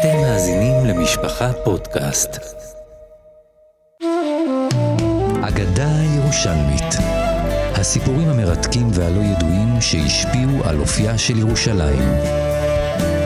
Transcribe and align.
אתם 0.00 0.20
מאזינים 0.20 0.84
למשפחה 0.86 1.52
פודקאסט. 1.64 2.38
אגדה 5.42 5.90
ירושלמית 6.16 6.94
הסיפורים 7.74 8.28
המרתקים 8.28 8.88
והלא 8.92 9.20
ידועים 9.20 9.80
שהשפיעו 9.80 10.64
על 10.64 10.80
אופייה 10.80 11.18
של 11.18 11.38
ירושלים. 11.38 12.02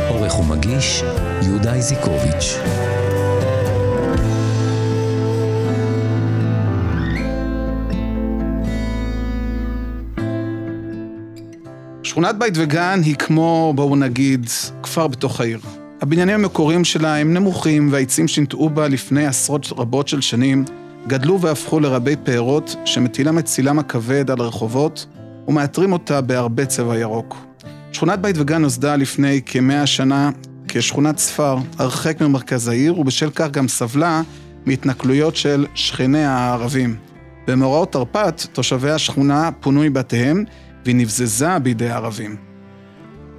עורך 0.08 0.38
ומגיש 0.38 1.02
יהודה 1.42 1.74
איזיקוביץ'. 1.74 2.58
שכונת 12.02 12.38
בית 12.38 12.54
וגן 12.56 13.00
היא 13.04 13.16
כמו, 13.16 13.72
בואו 13.76 13.96
נגיד, 13.96 14.46
כפר 14.82 15.06
בתוך 15.06 15.40
העיר. 15.40 15.58
הבניינים 16.02 16.34
המקוריים 16.34 16.84
שלה 16.84 17.16
הם 17.16 17.34
נמוכים, 17.34 17.88
והעצים 17.92 18.28
שנטעו 18.28 18.70
בה 18.70 18.88
לפני 18.88 19.26
עשרות 19.26 19.72
רבות 19.76 20.08
של 20.08 20.20
שנים, 20.20 20.64
גדלו 21.06 21.40
והפכו 21.40 21.80
לרבי 21.80 22.16
פארות 22.24 22.76
שמטילם 22.84 23.38
את 23.38 23.44
צילם 23.44 23.78
הכבד 23.78 24.30
על 24.30 24.40
הרחובות 24.40 25.06
ומעטרים 25.48 25.92
אותה 25.92 26.20
בהרבה 26.20 26.66
צבע 26.66 26.98
ירוק. 26.98 27.36
שכונת 27.92 28.18
בית 28.18 28.36
וגן 28.38 28.62
נוסדה 28.62 28.96
לפני 28.96 29.40
כמאה 29.46 29.86
שנה 29.86 30.30
כשכונת 30.68 31.18
ספר, 31.18 31.56
הרחק 31.78 32.20
ממרכז 32.20 32.68
העיר, 32.68 32.98
ובשל 32.98 33.30
כך 33.30 33.50
גם 33.50 33.68
סבלה 33.68 34.22
מהתנכלויות 34.66 35.36
של 35.36 35.66
שכניה 35.74 36.30
הערבים. 36.30 36.96
במאורעות 37.46 37.92
תרפ"ט, 37.92 38.46
תושבי 38.52 38.90
השכונה 38.90 39.50
פונו 39.60 39.80
מבתיהם, 39.80 40.44
והיא 40.84 40.96
נבזזה 40.96 41.58
בידי 41.58 41.90
הערבים. 41.90 42.36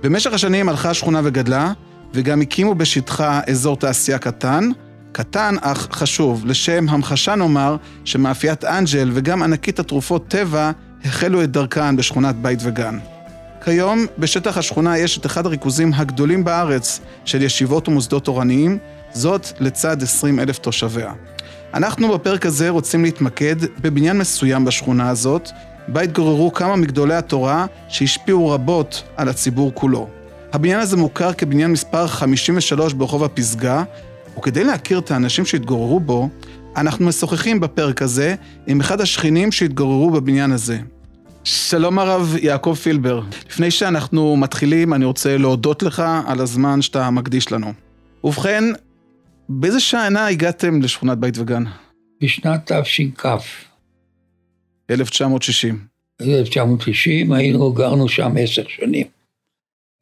במשך 0.04 0.34
השנים 0.34 0.70
הלכה 0.70 0.90
השכונה 0.90 1.22
וגדלה, 1.24 1.74
וגם 2.14 2.42
הקימו 2.42 2.76
בשטחה 2.76 3.42
אזור 3.48 3.78
תעשייה 3.78 4.18
קטן, 4.18 4.70
קטן 5.12 5.56
אך 5.62 5.88
חשוב, 5.92 6.46
לשם 6.46 6.90
המחשה 6.90 7.36
נאמר 7.36 7.76
שמאפיית 8.06 8.66
אנג'ל 8.66 9.10
וגם 9.14 9.44
ענקית 9.44 9.80
התרופות 9.80 10.28
טבע 10.28 10.72
החלו 11.06 11.44
את 11.44 11.52
דרכן 11.52 11.96
בשכונת 11.96 12.36
בית 12.36 12.60
וגן. 12.64 13.00
כיום 13.64 14.06
בשטח 14.18 14.58
השכונה 14.58 14.98
יש 14.98 15.18
את 15.18 15.26
אחד 15.26 15.46
הריכוזים 15.46 15.92
הגדולים 15.96 16.44
בארץ 16.44 17.00
של 17.26 17.42
ישיבות 17.42 17.88
ומוסדות 17.88 18.26
תורניים, 18.26 18.78
זאת 19.14 19.48
לצד 19.60 20.04
20 20.04 20.40
אלף 20.40 20.58
תושביה. 20.58 21.14
אנחנו 21.74 22.14
בפרק 22.14 22.46
הזה 22.46 22.70
רוצים 22.70 23.04
להתמקד 23.04 23.56
בבניין 23.82 24.18
מסוים 24.18 24.66
בשכונה 24.66 25.10
הזאת, 25.10 25.50
בה 25.88 26.02
התגוררו 26.02 26.54
כמה 26.54 26.76
מגדולי 26.76 27.16
התורה 27.16 27.66
שהשפיעו 27.90 28.50
רבות 28.50 29.04
על 29.18 29.30
הציבור 29.30 29.72
כולו. 29.74 30.23
הבניין 30.54 30.80
הזה 30.80 30.98
מוכר 30.98 31.34
כבניין 31.34 31.72
מספר 31.72 32.08
53 32.08 32.94
ברחוב 32.94 33.24
הפסגה, 33.24 33.84
וכדי 34.38 34.64
להכיר 34.64 35.00
את 35.00 35.12
האנשים 35.12 35.46
שהתגוררו 35.46 36.00
בו, 36.00 36.30
אנחנו 36.76 37.06
משוחחים 37.06 37.60
בפרק 37.60 38.02
הזה 38.02 38.36
עם 38.68 38.80
אחד 38.80 39.02
השכנים 39.02 39.52
שהתגוררו 39.52 40.10
בבניין 40.12 40.52
הזה. 40.52 40.80
שלום 41.44 42.00
הרב 42.00 42.36
יעקב 42.42 42.74
פילבר. 42.84 43.22
לפני 43.50 43.72
שאנחנו 43.72 44.36
מתחילים, 44.36 44.94
אני 44.94 45.06
רוצה 45.06 45.38
להודות 45.38 45.84
לך 45.84 46.04
על 46.28 46.42
הזמן 46.42 46.82
שאתה 46.82 47.10
מקדיש 47.10 47.52
לנו. 47.52 47.74
ובכן, 48.24 48.64
באיזה 49.50 49.80
שנה 49.80 50.28
הגעתם 50.28 50.82
לשכונת 50.82 51.18
בית 51.18 51.38
וגן? 51.38 51.64
בשנת 52.24 52.72
תש"כ, 52.72 53.26
1960. 54.90 55.80
1990, 56.22 57.32
היינו, 57.32 57.74
גרנו 57.74 58.10
שם 58.10 58.32
עשר 58.40 58.64
שנים. 58.68 59.23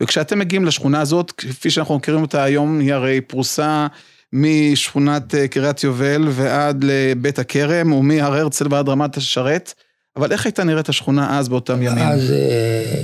וכשאתם 0.02 0.40
מגיעים 0.40 0.66
לשכונה 0.66 1.02
הזאת, 1.02 1.32
כפי 1.32 1.70
שאנחנו 1.70 1.96
מכירים 1.96 2.22
אותה 2.22 2.44
היום, 2.44 2.80
היא 2.80 2.94
הרי 2.94 3.22
פרוסה 3.22 3.88
משכונת 4.34 5.36
אה, 5.36 5.48
קריית 5.48 5.84
יובל 5.84 6.28
ועד 6.30 6.84
לבית 6.88 7.40
הכרם, 7.40 7.94
ומהר 7.94 8.34
הרצל 8.34 8.66
ועד 8.74 8.90
רמת 8.90 9.18
השרת, 9.18 9.74
אבל 10.16 10.32
איך 10.32 10.46
הייתה 10.46 10.64
נראית 10.64 10.90
השכונה 10.90 11.40
אז 11.40 11.50
באותם 11.50 11.82
ימים? 11.82 12.04
אז 12.04 12.32
אה, 12.32 13.04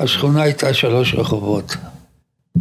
השכונה 0.00 0.42
הייתה 0.42 0.74
שלוש 0.74 1.14
רחובות. 1.14 1.76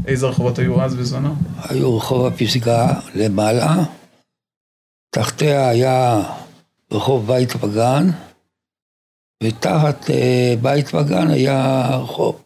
איזה 0.08 0.28
רחובות 0.28 0.60
היו 0.60 0.82
אז 0.82 0.96
בזמנו? 0.96 1.36
היו 1.70 1.98
רחוב 1.98 2.26
הפסגה 2.26 2.88
למעלה, 3.16 3.76
תחתיה 5.10 5.70
היה 5.70 6.24
רחוב 6.92 7.28
בית 7.28 7.64
וגן, 7.64 8.10
ותחת 9.44 10.10
אה, 10.10 10.54
בית 10.62 10.96
וגן 10.96 11.28
היה 11.28 11.88
רחוב, 11.92 12.42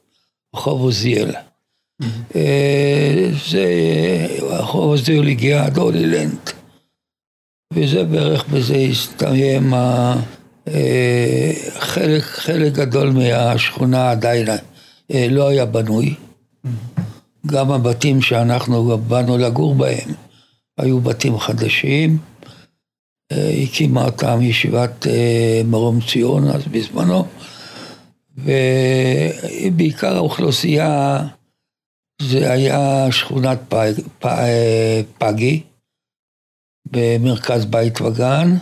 רחוב 0.56 0.81
עוזיאל. 0.81 1.31
אה, 2.36 3.30
זה, 3.50 3.66
רחוב 4.41 4.84
עוזיאל 4.84 5.28
הגיע 5.28 5.66
עד 5.66 5.78
הולילנד, 5.78 6.50
וזה 7.74 8.03
בערך 8.03 8.46
בזה 8.47 8.75
הסתיים. 8.75 9.74
אה, 10.68 11.52
חלק, 11.80 12.24
חלק 12.24 12.74
גדול 12.74 13.09
מהשכונה 13.09 14.12
עדיין 14.12 14.47
אה, 15.14 15.28
לא 15.30 15.47
היה 15.47 15.66
בנוי. 15.66 16.16
גם 17.46 17.72
הבתים 17.72 18.22
שאנחנו 18.22 18.97
באנו 18.97 19.38
לגור 19.38 19.75
בהם 19.75 20.09
היו 20.78 21.00
בתים 21.00 21.40
חדשים. 21.40 22.18
הקימה 23.64 24.06
אותם 24.06 24.41
ישיבת 24.41 25.08
מרום 25.66 26.00
ציון 26.02 26.47
אז 26.47 26.62
בזמנו, 26.72 27.25
ובעיקר 28.38 30.16
האוכלוסייה 30.16 31.20
זה 32.22 32.52
היה 32.52 33.12
שכונת 33.12 33.60
פג, 33.70 33.94
פגי 35.18 35.64
במרכז 36.86 37.66
בית 37.66 38.02
וגן. 38.02 38.56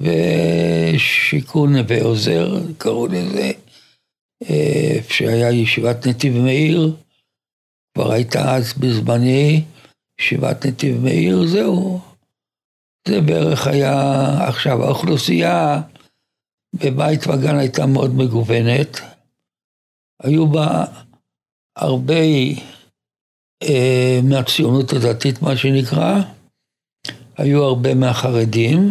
ושיכון 0.00 1.76
נווה 1.76 2.02
עוזר, 2.02 2.58
קראו 2.78 3.06
לזה, 3.06 3.50
איפה 4.40 5.14
שהיה 5.14 5.52
ישיבת 5.52 6.06
נתיב 6.06 6.38
מאיר, 6.38 6.96
כבר 7.94 8.12
הייתה 8.12 8.56
אז 8.56 8.72
בזמני 8.72 9.64
ישיבת 10.20 10.66
נתיב 10.66 11.00
מאיר, 11.04 11.46
זהו. 11.46 12.00
זה 13.08 13.20
בערך 13.20 13.66
היה, 13.66 14.48
עכשיו 14.48 14.84
האוכלוסייה 14.84 15.80
בבית 16.74 17.26
וגן 17.26 17.58
הייתה 17.58 17.86
מאוד 17.86 18.14
מגוונת, 18.14 19.00
היו 20.22 20.46
בה 20.46 20.84
הרבה 21.76 22.20
אה, 23.62 24.20
מהציונות 24.22 24.92
הדתית 24.92 25.42
מה 25.42 25.56
שנקרא, 25.56 26.20
היו 27.36 27.64
הרבה 27.64 27.94
מהחרדים, 27.94 28.90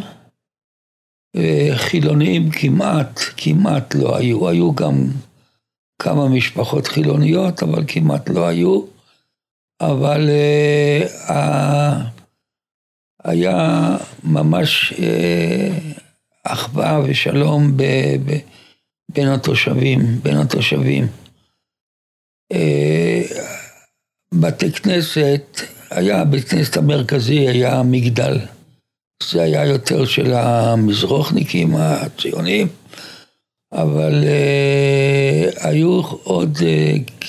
חילונים 1.75 2.49
כמעט, 2.51 3.19
כמעט 3.38 3.95
לא 3.95 4.17
היו, 4.17 4.49
היו 4.49 4.75
גם 4.75 4.94
כמה 6.01 6.29
משפחות 6.29 6.88
חילוניות, 6.88 7.63
אבל 7.63 7.83
כמעט 7.88 8.29
לא 8.29 8.47
היו, 8.47 8.81
אבל 9.81 10.29
uh, 11.27 11.33
היה 13.23 13.97
ממש 14.23 14.94
uh, 14.94 16.01
אחווה 16.53 17.01
ושלום 17.05 17.77
ב, 17.77 17.83
ב, 18.25 18.37
בין 19.11 19.27
התושבים, 19.27 19.99
בין 20.23 20.37
התושבים. 20.37 21.07
Uh, 22.53 22.57
בתי 24.33 24.71
כנסת, 24.71 25.61
היה, 25.91 26.25
בית 26.25 26.49
כנסת 26.49 26.77
המרכזי 26.77 27.47
היה 27.47 27.83
מגדל. 27.83 28.37
זה 29.23 29.41
היה 29.41 29.65
יותר 29.65 30.05
של 30.05 30.33
המזרוחניקים 30.33 31.75
הציונים, 31.75 32.67
אבל 33.71 34.23
uh, 34.23 35.67
היו 35.67 36.01
עוד, 36.23 36.57
uh, 36.57 37.21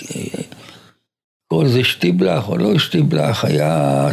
קוראים 1.48 1.68
לזה 1.68 1.84
שטיבלח 1.84 2.48
או 2.48 2.56
לא 2.56 2.78
שטיבלח, 2.78 3.44
היה, 3.44 4.08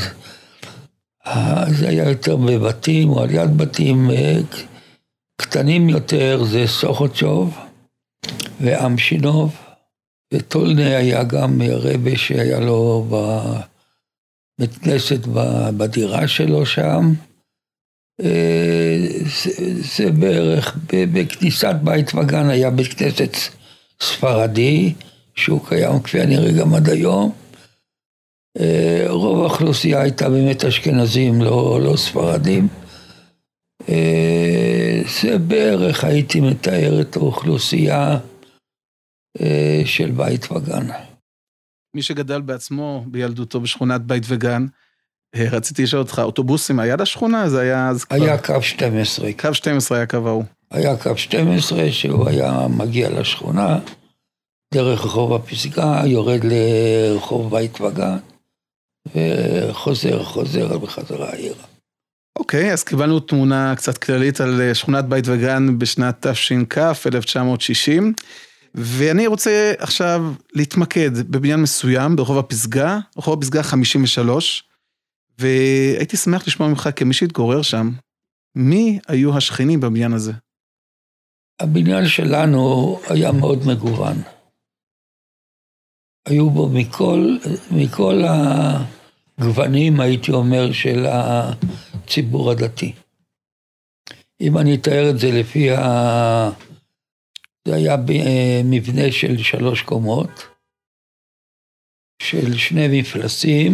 uh, 1.28 1.30
זה 1.70 1.90
היה 1.90 2.10
יותר 2.10 2.36
בבתים 2.36 3.10
או 3.10 3.24
על 3.24 3.32
יד 3.32 3.58
בתים 3.58 4.10
uh, 4.10 4.58
קטנים 5.42 5.90
יותר, 5.90 6.44
זה 6.44 6.68
סוכוצ'וב 6.68 7.58
ואמשינוב, 8.62 9.56
וטולנה 10.34 10.98
היה 10.98 11.24
גם 11.24 11.62
רבה 11.62 12.18
שהיה 12.18 12.60
לו 12.60 13.08
בבית 13.10 14.78
כנסת 14.78 15.20
בדירה 15.78 16.28
שלו 16.28 16.66
שם. 16.66 17.14
זה, 18.22 19.52
זה 19.96 20.12
בערך, 20.12 20.78
בכניסת 20.94 21.76
בית 21.84 22.16
וגן 22.16 22.50
היה 22.50 22.70
בית 22.70 22.94
כנסת 22.94 23.36
ספרדי, 24.02 24.94
שהוא 25.36 25.66
קיים 25.68 26.00
כפי 26.00 26.22
הנראה 26.22 26.52
גם 26.52 26.74
עד 26.74 26.90
היום. 26.90 27.32
אה, 28.60 29.06
רוב 29.08 29.40
האוכלוסייה 29.40 30.02
הייתה 30.02 30.30
באמת 30.30 30.66
אשכנזים, 30.66 31.42
לא, 31.42 31.80
לא 31.82 31.98
ספרדים. 31.98 32.68
זה 35.08 35.38
בערך, 35.38 36.04
הייתי 36.04 36.40
מתאר 36.40 37.02
את 37.02 37.16
האוכלוסייה 37.16 38.18
אה, 39.42 39.82
של 39.86 40.12
בית 40.12 40.52
וגן. 40.52 40.88
מי 41.96 42.02
שגדל 42.02 42.42
בעצמו 42.42 43.04
בילדותו 43.08 43.62
בשכונת 43.62 44.02
בית 44.02 44.24
וגן, 44.28 44.66
אה, 45.36 45.46
רציתי 45.52 45.84
לשאול 45.84 46.02
אותך, 46.02 46.22
אוטובוסים 46.24 46.80
היה 46.80 46.96
לשכונה? 46.96 47.50
זה 47.50 47.62
היה 47.62 47.90
אז 47.90 48.04
כבר... 48.04 48.24
היה 48.24 48.38
קו 48.38 48.62
12. 48.62 49.34
קו 49.34 49.54
12 49.54 49.98
היה 49.98 50.08
קו 50.08 50.28
ההוא. 50.28 50.44
היה 50.72 50.98
קו 50.98 51.18
12 51.18 51.92
שהוא 51.92 52.30
היה 52.30 52.68
מגיע 52.70 53.10
לשכונה, 53.10 53.80
דרך 54.74 55.06
רחוב 55.06 55.34
הפסגה, 55.34 56.02
יורד 56.06 56.42
לרחוב 56.44 57.52
בית 57.52 57.82
וגן, 57.82 58.18
וחוזר, 59.16 60.24
חוזר 60.24 60.78
בחזרה 60.78 61.30
העיר. 61.30 61.56
אוקיי, 62.36 62.74
אז 62.74 62.84
קיבלנו 62.84 63.20
תמונה 63.20 63.76
קצת 63.76 63.98
כללית 63.98 64.42
על 64.42 64.62
אה, 64.62 64.76
שכונת 64.76 65.06
בית 65.06 65.26
וגן 65.28 65.80
בשנת 65.80 66.28
תש"כ, 66.28 66.78
1960. 67.08 68.14
ואני 68.76 69.28
רוצה 69.28 69.74
עכשיו 69.78 70.34
להתמקד 70.54 71.32
בבניין 71.32 71.62
מסוים, 71.62 72.16
ברחוב 72.16 72.38
הפסגה, 72.38 73.00
רחוב 73.18 73.40
הפסגה 73.40 73.64
53, 73.64 74.64
והייתי 75.40 76.18
שמח 76.18 76.48
לשמוע 76.48 76.70
ממך 76.70 76.90
כמי 76.96 77.14
שהתגורר 77.14 77.62
שם, 77.62 77.92
מי 78.56 79.00
היו 79.08 79.38
השכנים 79.38 79.80
בבניין 79.80 80.14
הזה? 80.14 80.34
הבניין 81.60 82.08
שלנו 82.08 83.00
היה 83.10 83.32
מאוד 83.32 83.68
מגוון. 83.68 84.16
היו 86.28 86.50
בו 86.50 86.70
מכל, 86.70 87.38
מכל 87.72 88.22
הגוונים, 89.40 90.00
הייתי 90.00 90.32
אומר, 90.32 90.72
של 90.72 91.06
הציבור 92.06 92.52
הדתי. 92.52 92.94
אם 94.42 94.58
אני 94.58 94.76
אתאר 94.76 95.10
את 95.10 95.20
זה 95.20 95.28
לפי 95.32 95.72
ה... 95.72 95.82
זה 97.68 97.76
היה 97.76 97.96
מבנה 98.64 99.12
של 99.12 99.38
שלוש 99.38 99.82
קומות, 99.82 100.30
של 102.22 102.58
שני 102.58 103.00
מפלסים, 103.00 103.72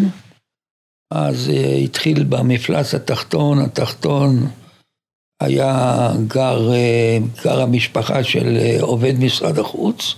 אז 1.11 1.49
אה, 1.49 1.75
התחיל 1.75 2.23
במפלס 2.23 2.95
התחתון, 2.95 3.59
התחתון 3.59 4.29
היה 5.41 6.07
גר, 6.27 6.73
אה, 6.73 7.17
גר 7.43 7.61
המשפחה 7.61 8.23
של 8.23 8.57
אה, 8.57 8.77
עובד 8.81 9.13
משרד 9.19 9.59
החוץ. 9.59 10.15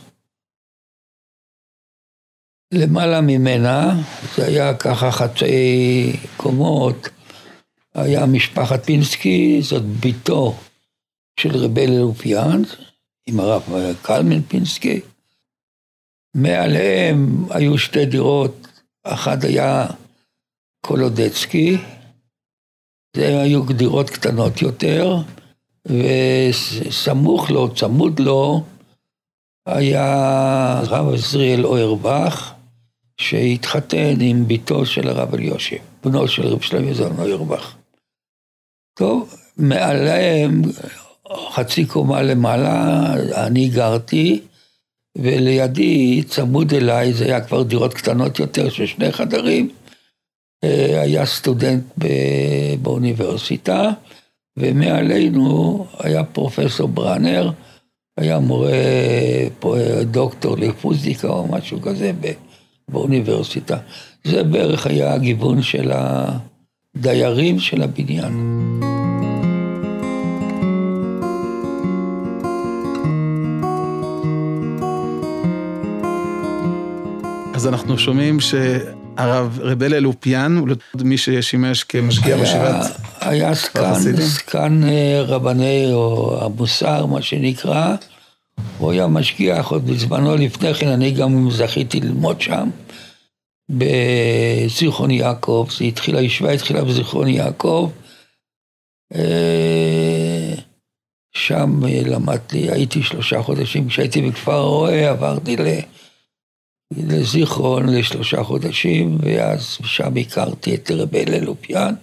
למעלה 2.74 3.22
ממנה, 3.22 4.02
זה 4.36 4.46
היה 4.46 4.78
ככה 4.78 5.12
חצי 5.12 6.16
קומות, 6.38 7.10
היה 7.94 8.26
משפחת 8.26 8.86
פינסקי, 8.86 9.62
זאת 9.62 9.84
בתו 10.00 10.56
של 11.40 11.58
רבל 11.58 11.92
אלופיאן, 11.92 12.62
עם 13.28 13.40
הרב 13.40 13.64
קלמן 14.02 14.42
פינסקי. 14.42 15.02
מעליהם 16.36 17.46
היו 17.50 17.78
שתי 17.78 18.06
דירות, 18.06 18.68
אחת 19.04 19.44
היה 19.44 19.88
קולודצקי, 20.86 21.78
זה 23.16 23.42
היו 23.42 23.64
דירות 23.64 24.10
קטנות 24.10 24.62
יותר, 24.62 25.18
וסמוך 25.86 27.50
לו, 27.50 27.76
צמוד 27.76 28.20
לו, 28.20 28.64
היה 29.66 30.80
הרב 30.80 31.14
עזריאל 31.14 31.66
אוירבך, 31.66 32.54
שהתחתן 33.18 34.22
עם 34.22 34.48
בתו 34.48 34.86
של 34.86 35.08
הרב 35.08 35.34
אליושב, 35.34 35.78
בנו 36.04 36.28
של 36.28 36.48
רב 36.48 36.62
שלמה 36.62 36.94
זון 36.94 37.20
אוירבך. 37.20 37.76
טוב, 38.94 39.36
מעליהם 39.58 40.62
חצי 41.52 41.86
קומה 41.86 42.22
למעלה, 42.22 43.14
אני 43.46 43.70
גרתי, 43.70 44.42
ולידי, 45.18 46.24
צמוד 46.24 46.74
אליי, 46.74 47.14
זה 47.14 47.26
היה 47.26 47.42
כבר 47.42 47.64
דירות 47.64 47.94
קטנות 47.94 48.40
יותר 48.40 48.70
של 48.70 48.86
שני 48.86 49.12
חדרים, 49.12 49.70
אה, 50.64 51.02
היה 51.02 51.26
סטודנט 51.26 51.84
באוניברסיטה, 52.82 53.90
ומעלינו 54.58 55.86
היה 56.00 56.24
פרופסור 56.24 56.88
ברנר, 56.88 57.52
היה 58.18 58.40
מורה, 58.40 58.70
דוקטור 60.02 60.58
לפיזיקה 60.58 61.28
או 61.28 61.48
משהו 61.48 61.82
כזה 61.82 62.12
באוניברסיטה. 62.90 63.78
זה 64.24 64.44
בערך 64.44 64.88
היה 64.88 65.14
הגיוון 65.14 65.62
של 65.62 65.92
הדיירים 66.98 67.60
של 67.60 67.82
הבניין. 67.82 68.34
אז 77.54 77.68
אנחנו 77.68 77.98
שומעים 77.98 78.40
שהרב 78.40 79.60
רבל 79.62 79.94
אלופיאן, 79.94 80.58
הוא 80.58 80.68
מי 81.04 81.18
ששימש 81.18 81.84
כמשגיח 81.84 82.40
בישיבת 82.40 82.86
היה 83.22 83.56
סקן, 83.56 83.94
סקן 84.22 84.82
אה, 84.84 85.22
רבני 85.22 85.94
או 85.94 86.38
המוסר, 86.46 87.06
מה 87.06 87.22
שנקרא. 87.22 87.96
הוא 88.78 88.92
היה 88.92 89.08
משגיח 89.08 89.68
עוד 89.68 89.88
בזמנו 89.88 90.36
לפני 90.36 90.74
כן, 90.74 90.88
אני 90.88 91.12
גם 91.12 91.52
זכיתי 91.52 92.00
ללמוד 92.00 92.42
שם. 92.42 92.70
בזיכרון 93.70 95.12
יעקב, 95.12 95.68
זה 95.78 95.84
התחיל, 95.86 96.16
הישיבה 96.16 96.52
התחילה 96.52 96.84
בזיכרון 96.84 97.28
יעקב. 97.28 97.92
אה, 99.16 100.54
שם 101.36 101.82
למדתי, 102.06 102.72
הייתי 102.72 103.04
שלושה 103.04 103.44
חודשים, 103.44 103.88
כשהייתי 103.88 104.22
בכפר 104.22 104.52
הרועה 104.52 105.10
עברתי. 105.10 105.56
לזיכרון 106.98 107.90
לשלושה 107.90 108.44
חודשים, 108.44 109.18
ואז 109.22 109.78
שם 109.84 110.18
הכרתי 110.22 110.76
את 110.76 110.92
רבי 110.92 111.24
אלופיאן, 111.24 111.94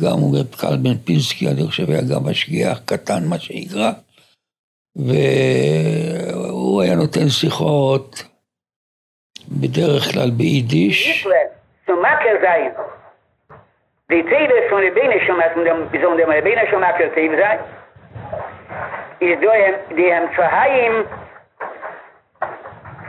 גם 0.00 0.18
הוא 0.18 0.38
רב 0.38 0.46
קלמן 0.46 0.98
פינסקי, 0.98 1.48
אני 1.48 1.66
חושב 1.66 1.90
היה 1.90 2.02
גם 2.02 2.24
משגיח 2.24 2.80
קטן, 2.84 3.24
מה 3.28 3.38
שנקרא, 3.38 3.92
והוא 4.96 6.82
היה 6.82 6.94
נותן 6.94 7.28
שיחות 7.28 8.22
בדרך 9.50 10.12
כלל 10.12 10.30
ביידיש. 10.30 11.26
zum 11.86 12.00
Makel 12.02 12.36
sein. 12.40 12.70
Die 14.10 14.22
פון 14.22 14.50
von 14.70 14.82
der 14.82 14.92
Beine 14.92 15.20
schon 15.26 15.36
mal, 15.36 15.50
von 15.54 15.64
dem 15.64 15.88
Beine 15.90 16.66
schon 16.70 16.80
mal 16.80 16.94
für 16.94 17.12
Zeile 17.14 17.36
sein, 17.42 17.58
ist 19.20 19.40
die, 19.42 19.96
die 19.96 20.14
haben 20.14 20.28
zu 20.34 20.42
אַ 20.42 21.04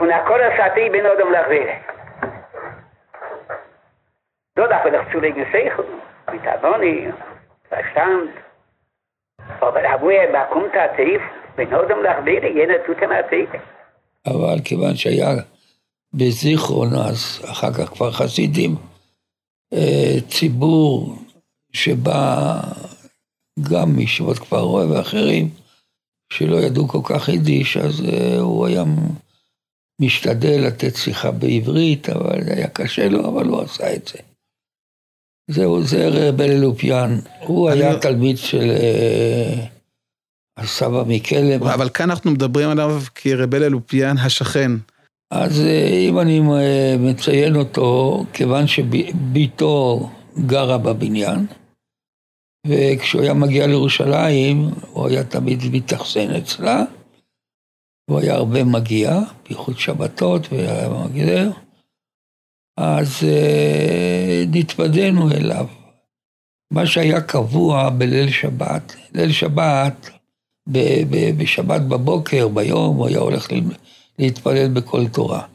von 0.02 0.08
der 0.08 0.24
Koras 0.26 0.58
Hati 0.58 0.90
bin 0.90 1.06
Odom 1.06 1.32
Lachwere. 1.32 1.76
Da 4.56 4.68
darf 4.68 4.86
er 4.86 4.92
doch 4.92 5.12
zulegen 5.12 5.46
Seichel, 5.52 5.86
mit 6.32 6.48
Avoni, 6.48 7.14
Verstand, 7.70 8.32
aber 9.60 9.84
Abu 9.94 10.10
er 10.10 10.28
bekommt 10.28 10.74
Hatif, 10.74 11.22
bin 11.56 11.72
Odom 11.72 12.02
Lachwere, 12.02 12.50
jener 12.50 12.84
tut 12.84 13.00
ihm 13.00 13.12
Hatif. 13.12 13.50
אבל 14.26 14.58
כיוון 14.66 14.96
שהיה 14.96 15.30
בזיכרון, 16.14 16.94
אז 16.94 17.40
אחר 17.46 17.74
כך 17.74 17.90
כבר 17.90 18.12
חסידים, 18.12 18.76
ציבור 20.30 21.16
שבא 21.74 22.62
גם 23.72 23.96
מישיבות 23.96 24.40
כפר 24.40 24.60
רואה 24.60 24.90
ואחרים, 24.90 25.50
שלא 26.34 26.58
ידעו 26.58 26.88
כל 26.88 27.02
כך 27.04 27.30
יידיש, 27.30 27.78
אז 27.78 28.00
הוא 28.40 28.68
היה 28.68 28.84
משתדל 30.02 30.64
לתת 30.68 30.96
שיחה 30.96 31.32
בעברית, 31.32 32.10
אבל 32.10 32.40
היה 32.48 32.68
קשה 32.68 33.10
לו, 33.10 33.30
אבל 33.30 33.48
הוא 33.48 33.62
עשה 33.62 33.96
את 33.96 34.08
זה. 34.08 34.20
זהו, 35.48 35.84
זה 35.84 36.08
רב 36.08 36.42
אלופיאן. 36.42 37.20
הוא 37.40 37.70
היה 37.70 38.00
תלמיד 38.00 38.38
של 38.38 38.72
אה, 38.72 39.66
הסבא 40.58 41.04
מקלם. 41.08 41.64
אבל 41.64 41.90
כאן 41.90 42.10
אנחנו 42.10 42.32
מדברים 42.32 42.70
עליו 42.70 43.02
כרב 43.16 43.56
אלופיאן 43.56 44.18
השכן. 44.18 44.72
אז 45.32 45.62
אה, 45.62 45.88
אם 46.10 46.20
אני 46.20 46.40
אה, 46.40 46.96
מציין 47.00 47.56
אותו, 47.56 48.24
כיוון 48.34 48.68
שבתו 48.68 50.10
גרה 50.46 50.78
בבניין, 50.78 51.46
וכשהוא 52.68 53.22
היה 53.22 53.34
מגיע 53.34 53.68
לירושלים, 53.68 54.70
הוא 54.92 55.08
היה 55.08 55.24
תמיד 55.24 55.60
מתאכסן 55.72 56.36
אצלה. 56.36 56.84
הוא 58.10 58.20
היה 58.20 58.34
הרבה 58.34 58.64
מגיע, 58.64 59.20
בייחוד 59.48 59.80
שבתות 59.80 60.48
והיה 60.52 60.90
מגדר, 60.90 61.52
אז 62.78 63.24
אה, 63.24 64.44
נתוודענו 64.52 65.32
אליו. 65.32 65.68
מה 66.74 66.86
שהיה 66.86 67.22
קבוע 67.22 67.90
בליל 67.90 68.32
שבת, 68.32 68.96
ליל 69.14 69.32
שבת, 69.32 70.10
בשבת 71.38 71.82
בבוקר, 71.82 72.48
ביום, 72.48 72.98
הוא 72.98 73.08
היה 73.08 73.20
הולך 73.20 73.52
להתפלל 74.22 74.68
בכל 74.68 75.08
תורה. 75.08 75.46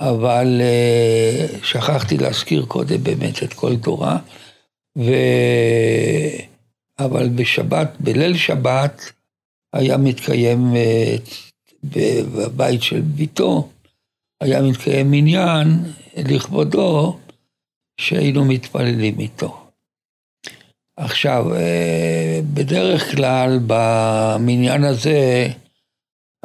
אבל 0.00 0.60
אה, 0.60 1.46
שכחתי 1.62 2.16
להזכיר 2.16 2.64
קודם 2.68 3.04
באמת 3.04 3.42
את 3.42 3.52
כל 3.52 3.76
תורה, 3.76 4.18
ו... 4.98 5.12
אבל 6.98 7.28
בשבת, 7.28 7.96
בליל 8.00 8.36
שבת, 8.36 9.02
היה 9.72 9.96
מתקיים 9.96 10.76
אה, 10.76 11.16
בבית 11.84 12.82
של 12.82 13.00
ביתו, 13.00 13.68
היה 14.40 14.62
מתקיים 14.62 15.10
מניין 15.10 15.68
לכבודו 16.16 17.18
שהיינו 18.00 18.44
מתפללים 18.44 19.20
איתו. 19.20 19.58
עכשיו, 20.96 21.54
אה, 21.54 22.40
בדרך 22.54 23.16
כלל 23.16 23.58
במניין 23.66 24.84
הזה, 24.84 25.48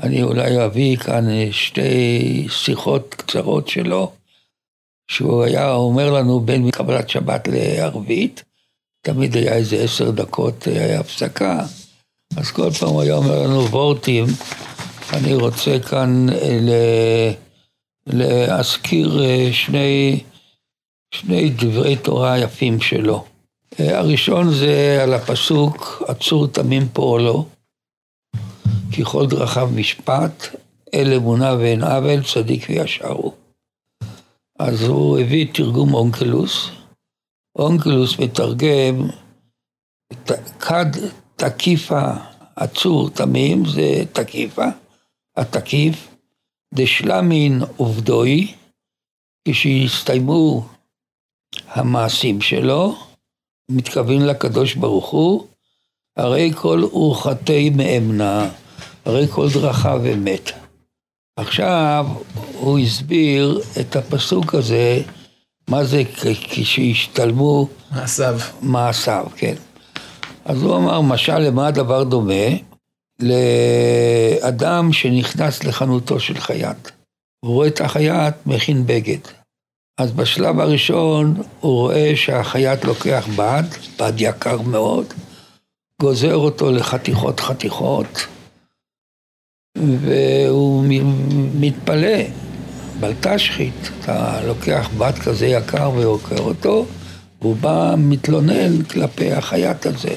אני 0.02 0.24
אולי 0.24 0.66
אביא 0.66 0.98
כאן 0.98 1.52
שתי 1.52 2.48
שיחות 2.50 3.16
קצרות 3.18 3.68
שלו, 3.68 4.12
שהוא 5.12 5.44
היה 5.44 5.74
אומר 5.74 6.14
לנו 6.14 6.40
בין 6.40 6.72
קבלת 6.72 7.10
שבת 7.10 7.48
לערבית, 7.48 8.44
תמיד 9.02 9.38
היה 9.38 9.54
איזה 9.54 9.76
עשר 9.76 10.12
דקות 10.12 10.68
היה 10.68 11.00
הפסקה, 11.00 11.66
אז 12.38 12.52
כל 12.52 12.72
פעם 12.72 12.90
הוא 12.90 13.02
היה 13.02 13.16
אומר 13.16 13.44
לנו 13.44 13.68
וורטים, 13.68 14.26
אני 15.14 15.36
רוצה 15.36 15.80
כאן 15.80 16.30
אה, 16.30 17.32
להזכיר 18.08 19.24
אה, 19.24 19.50
שני, 19.52 20.20
שני 21.14 21.50
דברי 21.50 21.96
תורה 21.96 22.40
יפים 22.40 22.82
שלו. 22.82 23.26
אה, 23.80 24.00
הראשון 24.00 24.54
זה 24.54 25.00
על 25.04 25.14
הפסוק, 25.14 26.04
עצור 26.08 26.48
תמים 26.48 26.88
פועלו, 26.94 27.46
כי 28.92 29.04
כל 29.06 29.28
דרכיו 29.28 29.70
משפט, 29.76 30.56
אל 30.94 31.14
אמונה 31.14 31.54
ואין 31.54 31.84
עוול, 31.84 32.24
צדיק 32.24 32.66
וישר 32.70 33.12
הוא. 33.12 33.34
אז 34.60 34.84
הוא 34.84 35.20
הביא 35.20 35.48
תרגום 35.54 35.94
אונקלוס. 35.94 36.70
אונקלוס 37.56 38.20
מתרגם, 38.20 39.10
כד 40.60 40.92
תקיפה 41.36 42.12
עצור 42.56 43.10
תמים, 43.10 43.66
זה 43.66 44.04
תקיפה, 44.14 44.66
התקיף, 45.38 46.08
דשלמין 46.74 47.62
עובדוי, 47.78 48.54
כשיסתיימו 49.48 50.66
המעשים 51.68 52.42
שלו, 52.42 52.96
מתכוון 53.72 54.22
לקדוש 54.22 54.76
ברוך 54.76 55.10
הוא, 55.10 55.48
הרי 56.18 56.52
כל 56.56 56.84
אורחתי 56.84 57.70
מאמנה, 57.70 58.50
הרי 59.08 59.28
כל 59.28 59.48
דרכיו 59.50 60.02
אמת. 60.14 60.52
עכשיו 61.40 62.06
הוא 62.54 62.80
הסביר 62.80 63.62
את 63.80 63.96
הפסוק 63.96 64.56
הזה, 64.56 65.02
מה 65.70 65.84
זה 65.84 66.04
כשהשתלמו 66.50 67.68
מעשיו. 67.92 68.40
מעשיו, 68.62 69.26
כן. 69.36 69.56
אז 70.46 70.62
הוא 70.62 70.76
אמר, 70.76 71.02
משל 71.02 71.38
למה 71.38 71.68
הדבר 71.68 72.04
דומה? 72.04 72.48
לאדם 73.20 74.94
שנכנס 74.94 75.64
לחנותו 75.64 76.20
של 76.20 76.40
חייט. 76.40 76.90
הוא 77.46 77.54
רואה 77.54 77.68
את 77.68 77.82
החייט 77.82 78.36
מכין 78.46 78.88
בגד. 78.88 79.20
אז 79.98 80.12
בשלב 80.12 80.60
הראשון 80.60 81.36
הוא 81.60 81.74
רואה 81.74 82.12
שהחייט 82.16 82.86
לוקח 82.86 83.28
בד, 83.36 83.64
בד 84.00 84.14
יקר 84.18 84.62
מאוד, 84.62 85.14
גוזר 86.02 86.36
אותו 86.36 86.72
לחתיכות 86.72 87.40
חתיכות, 87.40 88.28
והוא 90.02 90.84
מתפלא, 91.60 92.24
בלטשחית, 93.00 93.90
אתה 94.00 94.42
לוקח 94.48 94.90
בד 94.98 95.14
כזה 95.26 95.48
יקר 95.48 95.92
ועוקר 95.96 96.40
אותו, 96.40 96.86
והוא 97.42 97.56
בא 97.56 97.96
מתלונן 97.98 98.84
כלפי 98.84 99.32
החייט 99.32 99.86
הזה. 99.86 100.16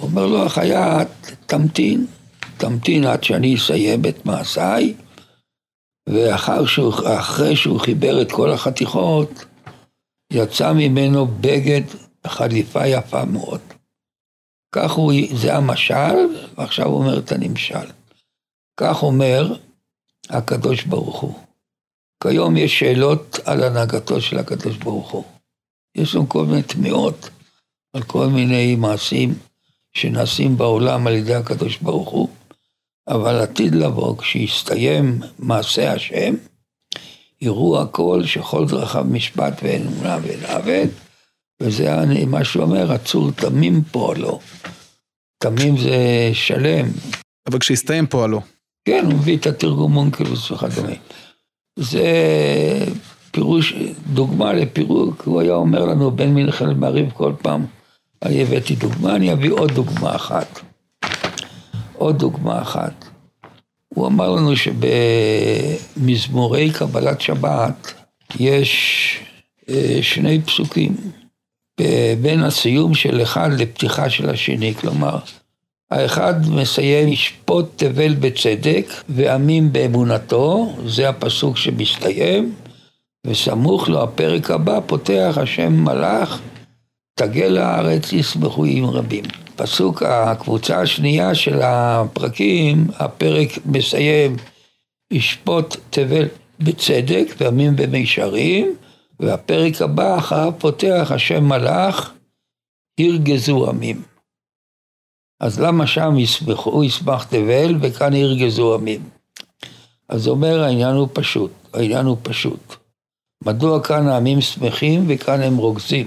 אומר 0.00 0.26
לו 0.26 0.46
החייט, 0.46 1.08
תמתין, 1.46 2.06
תמתין 2.56 3.04
עד 3.04 3.24
שאני 3.24 3.54
אסיים 3.54 4.02
את 4.08 4.26
מעשיי, 4.26 4.94
ואחרי 6.08 6.66
שהוא, 6.66 6.92
שהוא 7.54 7.80
חיבר 7.80 8.22
את 8.22 8.32
כל 8.32 8.52
החתיכות, 8.52 9.44
יצא 10.32 10.72
ממנו 10.72 11.26
בגד 11.26 11.82
חליפה 12.26 12.86
יפה 12.86 13.24
מאוד. 13.24 13.60
כך 14.74 14.92
הוא, 14.92 15.12
זה 15.34 15.56
המשל, 15.56 16.16
ועכשיו 16.58 16.86
הוא 16.86 16.98
אומר 16.98 17.18
את 17.18 17.32
הנמשל. 17.32 17.86
כך 18.76 19.02
אומר 19.02 19.54
הקדוש 20.28 20.84
ברוך 20.84 21.20
הוא. 21.20 21.38
כיום 22.22 22.56
יש 22.56 22.78
שאלות 22.78 23.38
על 23.44 23.62
הנהגתו 23.62 24.20
של 24.20 24.38
הקדוש 24.38 24.76
ברוך 24.76 25.10
הוא. 25.10 25.24
יש 25.94 26.14
לנו 26.14 26.28
כל 26.28 26.46
מיני 26.46 26.62
תמיהות 26.62 27.30
על 27.92 28.02
כל 28.02 28.26
מיני 28.26 28.76
מעשים 28.76 29.34
שנעשים 29.92 30.56
בעולם 30.56 31.06
על 31.06 31.14
ידי 31.14 31.34
הקדוש 31.34 31.78
ברוך 31.78 32.08
הוא, 32.08 32.28
אבל 33.08 33.40
עתיד 33.40 33.74
לבוא, 33.74 34.18
כשיסתיים 34.18 35.20
מעשה 35.38 35.92
השם, 35.92 36.34
יראו 37.40 37.82
הכל 37.82 38.22
שכל 38.24 38.66
דרכיו 38.66 39.04
משפט 39.04 39.60
ואין 39.62 39.86
אמונה 39.86 40.18
ואין 40.22 40.44
עוול, 40.44 40.88
וזה 41.60 41.90
מה 42.26 42.44
שהוא 42.44 42.62
אומר, 42.62 42.92
עצור 42.92 43.30
תמים 43.30 43.82
פועלו. 43.84 44.40
תמים 45.38 45.76
זה 45.76 46.30
שלם. 46.32 46.86
אבל 47.46 47.58
כשיסתיים 47.58 48.06
פועלו. 48.06 48.53
כן, 48.84 49.04
הוא 49.04 49.14
מביא 49.14 49.36
את 49.36 49.46
התרגום 49.46 49.96
אונקלוס 49.96 50.50
וכדומה. 50.50 50.94
זה 51.76 52.04
פירוש, 53.30 53.74
דוגמה 54.12 54.52
לפירוק, 54.52 55.22
הוא 55.24 55.40
היה 55.40 55.54
אומר 55.54 55.84
לנו 55.84 56.10
בין 56.10 56.34
מלחמת 56.34 56.76
מעריב 56.76 57.10
כל 57.10 57.32
פעם, 57.42 57.66
אני 58.22 58.42
הבאתי 58.42 58.76
דוגמה, 58.76 59.16
אני 59.16 59.32
אביא 59.32 59.50
עוד 59.50 59.72
דוגמה 59.72 60.16
אחת. 60.16 60.60
עוד 61.94 62.18
דוגמה 62.18 62.62
אחת. 62.62 63.04
הוא 63.88 64.06
אמר 64.06 64.30
לנו 64.30 64.52
שבמזמורי 65.96 66.72
קבלת 66.72 67.20
שבת 67.20 67.94
יש 68.40 69.18
אה, 69.68 69.98
שני 70.02 70.42
פסוקים 70.42 70.96
בין 72.22 72.42
הסיום 72.42 72.94
של 72.94 73.22
אחד 73.22 73.50
לפתיחה 73.52 74.10
של 74.10 74.30
השני, 74.30 74.74
כלומר, 74.74 75.18
האחד 75.90 76.34
מסיים 76.48 77.08
ישפוט 77.08 77.66
תבל 77.76 78.14
בצדק 78.14 78.86
ועמים 79.08 79.72
באמונתו, 79.72 80.76
זה 80.86 81.08
הפסוק 81.08 81.56
שמסתיים, 81.56 82.54
וסמוך 83.26 83.88
לו 83.88 84.02
הפרק 84.02 84.50
הבא 84.50 84.80
פותח 84.86 85.38
השם 85.40 85.72
מלאך 85.72 86.40
תגל 87.18 87.58
הארץ 87.58 88.12
ישמחו 88.12 88.64
עם 88.64 88.84
רבים. 88.84 89.24
פסוק 89.56 90.02
הקבוצה 90.02 90.80
השנייה 90.80 91.34
של 91.34 91.60
הפרקים, 91.62 92.86
הפרק 92.98 93.48
מסיים 93.66 94.36
ישפוט 95.12 95.76
תבל 95.90 96.28
בצדק 96.60 97.26
ועמים 97.38 97.76
במישרים, 97.76 98.74
והפרק 99.20 99.82
הבא 99.82 100.18
אחריו 100.18 100.52
פותח 100.58 101.08
השם 101.14 101.44
מלאך 101.44 102.12
ירגזו 103.00 103.68
עמים. 103.70 104.13
אז 105.40 105.60
למה 105.60 105.86
שם 105.86 106.18
ישמחו, 106.18 106.84
ישמח 106.84 107.24
תבל, 107.24 107.76
וכאן 107.80 108.14
ירגזו 108.14 108.74
עמים? 108.74 109.00
אז 110.08 110.28
אומר 110.28 110.62
העניין 110.62 110.96
הוא 110.96 111.08
פשוט, 111.12 111.50
העניין 111.74 112.06
הוא 112.06 112.16
פשוט. 112.22 112.76
מדוע 113.44 113.82
כאן 113.82 114.08
העמים 114.08 114.40
שמחים 114.40 115.04
וכאן 115.08 115.42
הם 115.42 115.56
רוגזים? 115.56 116.06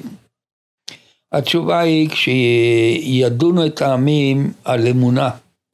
התשובה 1.31 1.79
היא 1.79 2.09
כשידונו 2.09 3.65
את 3.65 3.81
העמים 3.81 4.53
על 4.63 4.87
אמונה. 4.87 5.29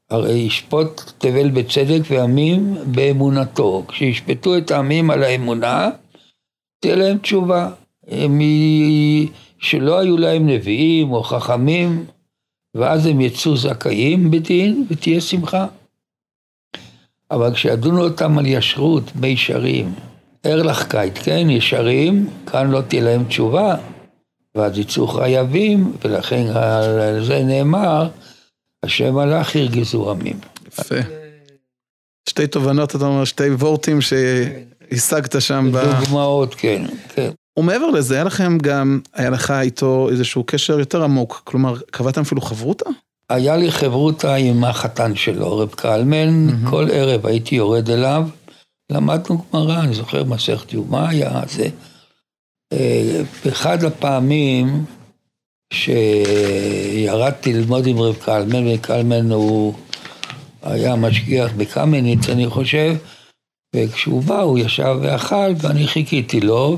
הרי 0.10 0.34
ישפוט 0.34 1.02
תבל 1.18 1.50
בצדק 1.50 2.02
ועמים 2.10 2.76
באמונתו. 2.86 3.84
כשישפטו 3.88 4.58
את 4.58 4.72
העמים 4.72 5.12
על 5.12 5.24
האמונה, 5.24 5.90
תהיה 6.80 6.96
להם 6.96 7.18
תשובה. 7.18 7.70
הם 8.08 8.42
שלא 9.60 10.00
היו 10.00 10.18
להם 10.18 10.50
נביאים 10.50 11.12
או 11.12 11.24
חכמים, 11.24 12.06
ואז 12.75 13.06
הם 13.06 13.22
יצאו 13.22 13.58
זכאים 13.58 14.32
בדין 14.32 14.86
ותהיה 14.89 15.22
שמחה. 15.22 15.65
אבל 17.32 17.53
כשידונו 17.53 18.03
אותם 18.03 18.38
על 18.38 18.46
ישרות, 18.46 19.15
מישרים, 19.15 19.94
ארלך 20.46 20.88
קייט, 20.88 21.20
כן, 21.24 21.50
ישרים, 21.50 22.30
כאן 22.46 22.72
לא 22.72 22.82
תהיה 22.82 23.03
להם 23.03 23.24
תשובה, 23.24 23.75
ואז 24.56 24.77
יצאו 24.77 25.08
חייבים, 25.08 25.94
ולכן 26.01 26.48
על 26.48 27.25
זה 27.25 27.44
נאמר, 27.44 28.10
השם 28.84 29.18
הלך 29.18 29.56
ירגזו 29.56 30.12
עמים. 30.12 30.39
יפה. 30.68 30.96
שתי 32.30 32.48
תובנות, 32.48 32.96
אתה 32.96 33.06
אומר, 33.06 33.25
שתי 33.25 33.50
וורטים 33.50 34.00
שהשגת 34.01 35.42
שם. 35.42 35.72
דוגמאות, 36.00 36.56
כן, 36.56 36.86
כן. 37.15 37.32
ומעבר 37.58 37.90
לזה, 37.90 38.16
היה 38.16 38.24
לכם 38.24 38.58
גם, 38.58 39.00
היה 39.14 39.30
לך 39.30 39.52
איתו 39.52 40.10
איזשהו 40.12 40.44
קשר 40.44 40.80
יותר 40.80 41.04
עמוק, 41.04 41.42
כלומר, 41.44 41.76
קבעתם 41.92 42.22
אפילו 42.22 42.42
חברותה? 42.42 42.90
היה 43.30 43.58
לי 43.58 43.72
חברותה 43.72 44.36
עם 44.36 44.64
החתן 44.64 45.16
שלו, 45.16 45.58
רב 45.58 45.70
קלמן, 45.70 46.50
mm-hmm. 46.50 46.70
כל 46.70 46.88
ערב 46.92 47.26
הייתי 47.26 47.56
יורד 47.56 47.90
אליו, 47.90 48.28
למדנו 48.90 49.44
גמרא, 49.54 49.80
אני 49.80 49.94
זוכר 49.94 50.24
מסכת 50.24 50.74
יומא 50.74 51.08
היה 51.10 51.42
זה. 51.48 51.70
אה, 52.74 53.22
באחד 53.46 53.84
הפעמים 53.84 54.86
שירדתי 55.74 57.54
ללמוד 57.54 57.88
עם 57.88 58.00
רב 58.00 58.16
קלמן, 58.16 58.68
וקלמן 58.68 59.32
הוא 59.32 59.74
היה 60.64 60.96
משגיח 60.96 61.52
בקמניץ, 61.58 62.30
אני 62.30 62.48
חושב, 62.48 62.96
וכשהוא 63.76 64.24
בא 64.24 64.42
הוא 64.42 64.60
ישב 64.60 64.96
ואכל 65.02 65.54
ואני 65.58 65.88
חיכיתי 65.88 66.40
לו 66.40 66.78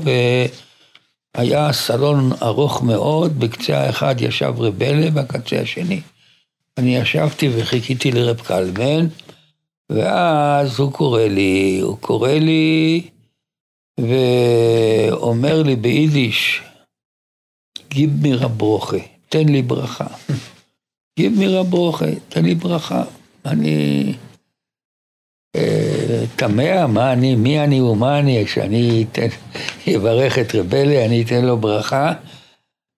והיה 1.36 1.72
סלון 1.72 2.30
ארוך 2.42 2.82
מאוד, 2.82 3.40
בקצה 3.40 3.78
האחד 3.78 4.14
ישב 4.20 4.52
רבלה 4.56 5.10
בקצה 5.10 5.60
השני. 5.60 6.00
אני 6.78 6.96
ישבתי 6.96 7.48
וחיכיתי 7.56 8.10
לרב 8.10 8.40
קלמן 8.40 9.06
ואז 9.90 10.78
הוא 10.78 10.92
קורא 10.92 11.22
לי, 11.22 11.80
הוא 11.82 11.98
קורא 11.98 12.32
לי 12.32 13.02
ואומר 14.00 15.62
לי 15.62 15.76
ביידיש, 15.76 16.62
גיב 17.88 18.10
מירה 18.22 18.48
ברוכה, 18.48 18.96
תן 19.28 19.48
לי 19.48 19.62
ברכה. 19.62 20.06
גיב 21.18 21.38
מירה 21.38 21.62
ברוכה, 21.62 22.06
תן 22.28 22.44
לי 22.44 22.54
ברכה. 22.54 23.04
אני 23.46 24.12
אה, 25.56 26.24
תמה, 26.36 26.86
מה 26.86 27.12
אני, 27.12 27.34
מי 27.34 27.60
אני 27.60 27.80
ומה 27.80 28.18
אני, 28.18 28.44
כשאני 28.46 29.04
אתן, 29.12 29.28
אברך 29.88 30.38
את 30.38 30.54
רבלי, 30.54 31.04
אני 31.06 31.22
אתן 31.22 31.44
לו 31.44 31.56
ברכה. 31.56 32.12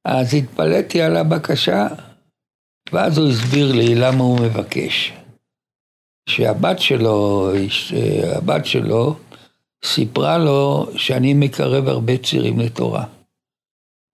אז 0.05 0.35
התפלאתי 0.35 1.03
על 1.03 1.17
הבקשה, 1.17 1.87
ואז 2.93 3.19
הוא 3.19 3.29
הסביר 3.29 3.73
לי 3.73 3.95
למה 3.95 4.25
הוא 4.25 4.41
מבקש. 4.41 5.13
שהבת 6.29 6.79
שלו, 6.79 7.51
הבת 8.37 8.67
שלו, 8.67 9.15
סיפרה 9.85 10.39
לו 10.39 10.87
שאני 10.97 11.35
מקרב 11.35 11.89
הרבה 11.89 12.17
צירים 12.17 12.61
לתורה. 12.61 13.05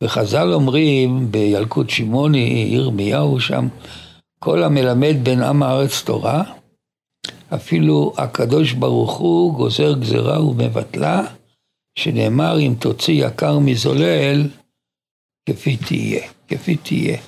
וחז"ל 0.03 0.53
אומרים 0.53 1.33
בילקוט 1.33 1.91
שמעוני, 1.91 2.69
ירמיהו 2.71 3.41
שם, 3.41 3.69
כל 4.39 4.63
המלמד 4.63 5.17
בין 5.23 5.43
עם 5.43 5.63
הארץ 5.63 6.03
תורה, 6.03 6.43
אפילו 7.55 8.13
הקדוש 8.17 8.73
ברוך 8.73 9.17
הוא 9.17 9.55
גוזר 9.55 9.99
גזרה 9.99 10.45
ומבטלה, 10.45 11.23
שנאמר 11.99 12.61
אם 12.61 12.75
תוציא 12.79 13.27
יקר 13.27 13.59
מזולל, 13.59 14.49
כפי 15.49 15.77
תהיה, 15.77 16.29
כפי 16.49 16.77
תהיה. 16.77 17.19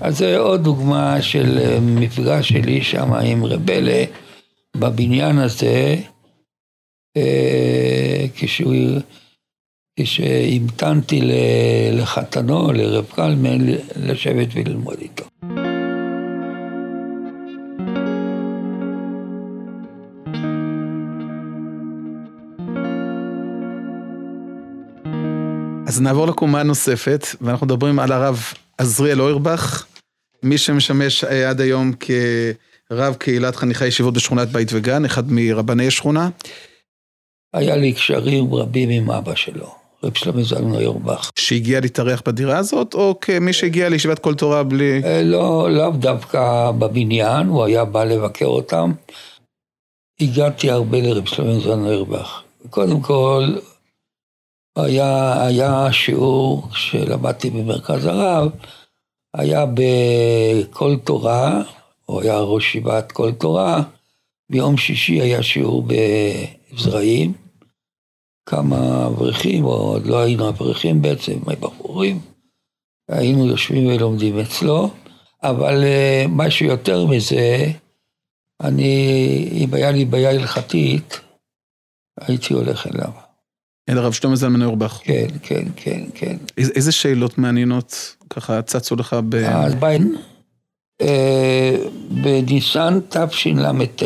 אז 0.00 0.18
זה 0.18 0.38
עוד 0.38 0.64
דוגמה 0.64 1.22
של 1.22 1.78
מפגש 1.80 2.48
שלי 2.48 2.82
שם 2.82 3.12
עם 3.12 3.44
רבלה 3.44 4.04
בבניין 4.76 5.38
הזה, 5.38 5.96
אה, 7.16 8.26
כשהוא, 8.36 8.74
כשהמתנתי 10.00 11.20
לחתנו, 11.92 12.72
לרב 12.72 13.06
קלמן, 13.14 13.58
לשבת 13.96 14.48
וללמוד 14.52 14.98
איתו. 15.00 15.31
אז 25.92 26.00
נעבור 26.00 26.26
לקומה 26.26 26.62
נוספת, 26.62 27.26
ואנחנו 27.40 27.66
מדברים 27.66 27.98
על 27.98 28.12
הרב 28.12 28.42
עזריאל 28.78 29.20
אוירבך, 29.20 29.86
מי 30.42 30.58
שמשמש 30.58 31.24
עד 31.24 31.60
היום 31.60 31.92
כרב 32.00 33.14
קהילת 33.14 33.56
חניכי 33.56 33.86
ישיבות 33.86 34.14
בשכונת 34.14 34.48
בית 34.48 34.68
וגן, 34.72 35.04
אחד 35.04 35.24
מרבני 35.32 35.86
השכונה. 35.86 36.28
היה 37.54 37.76
לי 37.76 37.92
קשרים 37.92 38.54
רבים 38.54 38.88
עם 38.88 39.10
אבא 39.10 39.34
שלו, 39.34 39.74
רב 40.04 40.16
שלמה 40.16 40.42
זלמן 40.42 40.74
אוירבך. 40.74 41.30
שהגיע 41.38 41.80
להתארח 41.80 42.22
בדירה 42.26 42.58
הזאת, 42.58 42.94
או 42.94 43.20
כמי 43.20 43.52
שהגיע 43.52 43.88
לישיבת 43.88 44.18
כל 44.18 44.34
תורה 44.34 44.62
בלי... 44.62 45.02
אה, 45.04 45.22
לא, 45.22 45.68
לאו 45.70 45.90
דווקא 45.90 46.70
בבניין, 46.78 47.46
הוא 47.46 47.64
היה 47.64 47.84
בא 47.84 48.04
לבקר 48.04 48.46
אותם. 48.46 48.92
הגעתי 50.20 50.70
הרבה 50.70 51.00
לרב 51.00 51.26
שלמה 51.26 51.60
זלמן 51.60 51.86
אוירבך. 51.86 52.42
קודם 52.70 53.00
כל, 53.00 53.44
היה, 54.76 55.42
היה 55.46 55.92
שיעור 55.92 56.68
שלמדתי 56.74 57.50
במרכז 57.50 58.06
הרב, 58.06 58.52
היה 59.34 59.64
בכל 59.74 60.96
תורה, 61.04 61.62
הוא 62.04 62.22
היה 62.22 62.38
ראש 62.38 62.68
ישיבת 62.68 63.12
כל 63.12 63.32
תורה, 63.32 63.82
ביום 64.50 64.76
שישי 64.76 65.20
היה 65.20 65.42
שיעור 65.42 65.86
בזרעים, 66.72 67.32
כמה 68.46 69.06
אברכים, 69.06 69.64
או 69.64 69.70
עוד 69.70 70.06
לא 70.06 70.18
היינו 70.18 70.48
אברכים 70.48 71.02
בעצם, 71.02 71.38
בחורים, 71.60 72.20
היינו 73.08 73.46
יושבים 73.46 73.86
ולומדים 73.86 74.38
אצלו, 74.38 74.90
אבל 75.42 75.84
אה, 75.84 76.24
משהו 76.28 76.66
יותר 76.66 77.06
מזה, 77.06 77.66
אני, 78.62 79.48
אם 79.52 79.74
היה 79.74 79.90
לי 79.90 80.04
בעיה 80.04 80.30
הלכתית, 80.30 81.20
הייתי 82.20 82.54
הולך 82.54 82.86
אליו. 82.86 83.31
אל 83.92 83.98
הרב 83.98 84.12
שלמה 84.12 84.36
זלמן 84.36 84.62
אורבך. 84.62 85.00
כן, 85.04 85.26
כן, 85.42 85.64
כן, 85.76 86.04
כן. 86.14 86.36
איזה 86.56 86.92
שאלות 86.92 87.38
מעניינות 87.38 88.16
ככה 88.30 88.62
צצו 88.62 88.96
לך 88.96 89.16
ב... 89.28 89.34
אז 89.34 89.74
בין, 89.74 90.16
אה, 91.00 91.76
בניסן 92.22 93.00
תשל"ט, 93.08 94.02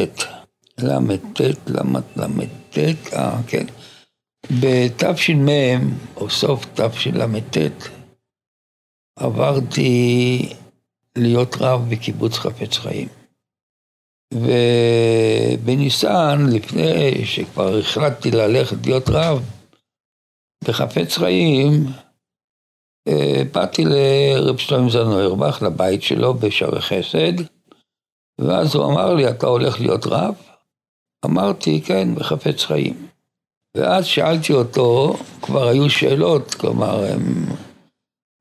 ל"ט, 0.78 1.40
ל"ט, 1.66 2.78
אה, 3.12 3.38
כן. 3.46 3.66
בתש"מ, 4.50 5.48
או 6.16 6.30
סוף 6.30 6.66
תשל"ט, 6.74 7.56
עברתי 9.16 10.48
להיות 11.16 11.56
רב 11.60 11.86
בקיבוץ 11.88 12.38
חפץ 12.38 12.76
חיים. 12.76 13.08
ובניסן, 15.64 16.46
לפני 16.52 17.24
שכבר 17.24 17.78
החלטתי 17.78 18.30
ללכת 18.30 18.86
להיות 18.86 19.08
רב, 19.08 19.42
בחפץ 20.68 21.18
חיים, 21.18 21.86
אה, 23.08 23.42
באתי 23.52 23.84
לרב 23.84 24.56
שלום 24.56 24.90
זנוירבך, 24.90 25.62
לבית 25.62 26.02
שלו 26.02 26.34
בשערי 26.34 26.80
חסד, 26.80 27.32
ואז 28.40 28.74
הוא 28.74 28.84
אמר 28.84 29.14
לי, 29.14 29.28
אתה 29.28 29.46
הולך 29.46 29.80
להיות 29.80 30.06
רב? 30.06 30.34
אמרתי, 31.24 31.80
כן, 31.80 32.14
בחפץ 32.14 32.64
חיים. 32.64 33.06
ואז 33.76 34.06
שאלתי 34.06 34.52
אותו, 34.52 35.16
כבר 35.42 35.68
היו 35.68 35.90
שאלות, 35.90 36.54
כלומר, 36.54 37.04
הם... 37.04 37.46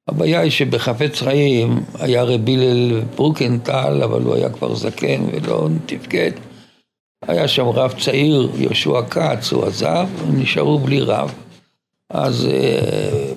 הבעיה 0.07 0.39
היא 0.41 0.51
שבחפץ 0.51 1.21
חיים 1.21 1.83
היה 1.93 2.23
רבי 2.23 2.55
הלל 2.55 3.01
ברוקנטל, 3.01 4.03
אבל 4.03 4.21
הוא 4.21 4.35
היה 4.35 4.49
כבר 4.49 4.75
זקן 4.75 5.21
ולא 5.31 5.67
תפקד. 5.85 6.31
היה 7.27 7.47
שם 7.47 7.65
רב 7.65 7.93
צעיר, 7.99 8.49
יהושע 8.55 9.01
כץ, 9.09 9.53
הוא 9.53 9.65
עזב, 9.65 10.07
נשארו 10.33 10.79
בלי 10.79 11.01
רב. 11.01 11.44
אז 12.09 12.45
אה, 12.45 13.33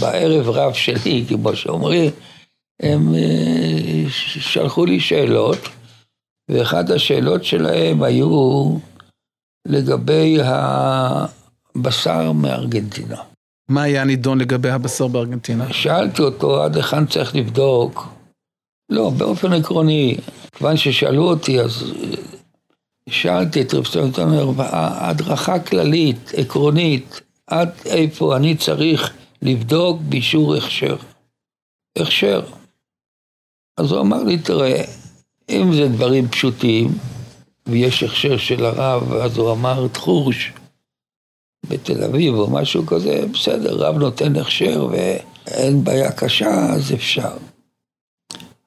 בערב 0.00 0.48
רב 0.48 0.72
שלי, 0.72 1.24
כמו 1.28 1.56
שאומרים, 1.56 2.10
הם 2.82 3.14
אה, 3.14 4.04
שלחו 4.40 4.84
לי 4.84 5.00
שאלות, 5.00 5.58
ואחת 6.50 6.90
השאלות 6.90 7.44
שלהם 7.44 8.02
היו 8.02 8.76
לגבי 9.68 10.38
הבשר 11.74 12.32
מארגנטינה. 12.32 13.16
מה 13.68 13.82
היה 13.82 14.02
הנידון 14.02 14.38
לגבי 14.38 14.70
הבשר 14.70 15.06
בארגנטינה? 15.06 15.72
שאלתי 15.72 16.22
אותו 16.22 16.62
עד 16.62 16.76
היכן 16.76 17.06
צריך 17.06 17.36
לבדוק. 17.36 18.08
לא, 18.90 19.10
באופן 19.10 19.52
עקרוני, 19.52 20.16
כיוון 20.52 20.76
ששאלו 20.76 21.22
אותי, 21.22 21.60
אז 21.60 21.82
אה, 21.82 22.16
שאלתי 23.08 23.62
את 23.62 23.74
רב 23.74 23.86
סטרנטון, 23.86 24.54
הדרכה 24.58 25.58
כללית, 25.58 26.32
עקרונית, 26.36 27.20
עד 27.52 27.70
איפה 27.86 28.36
אני 28.36 28.56
צריך 28.56 29.12
לבדוק 29.42 30.00
באישור 30.00 30.54
הכשר. 30.54 30.96
הכשר. 31.98 32.42
אז 33.76 33.92
הוא 33.92 34.00
אמר 34.00 34.22
לי, 34.22 34.38
תראה, 34.38 34.84
אם 35.48 35.74
זה 35.74 35.88
דברים 35.88 36.28
פשוטים, 36.28 36.88
ויש 37.66 38.02
הכשר 38.02 38.36
של 38.36 38.64
הרב, 38.64 39.12
אז 39.12 39.38
הוא 39.38 39.52
אמר 39.52 39.88
תחוש 39.88 40.52
בתל 41.68 42.04
אביב 42.04 42.34
או 42.34 42.50
משהו 42.50 42.86
כזה, 42.86 43.24
בסדר, 43.32 43.76
רב 43.76 43.98
נותן 43.98 44.36
הכשר 44.36 44.88
ואין 44.90 45.84
בעיה 45.84 46.12
קשה, 46.12 46.72
אז 46.72 46.92
אפשר. 46.94 47.36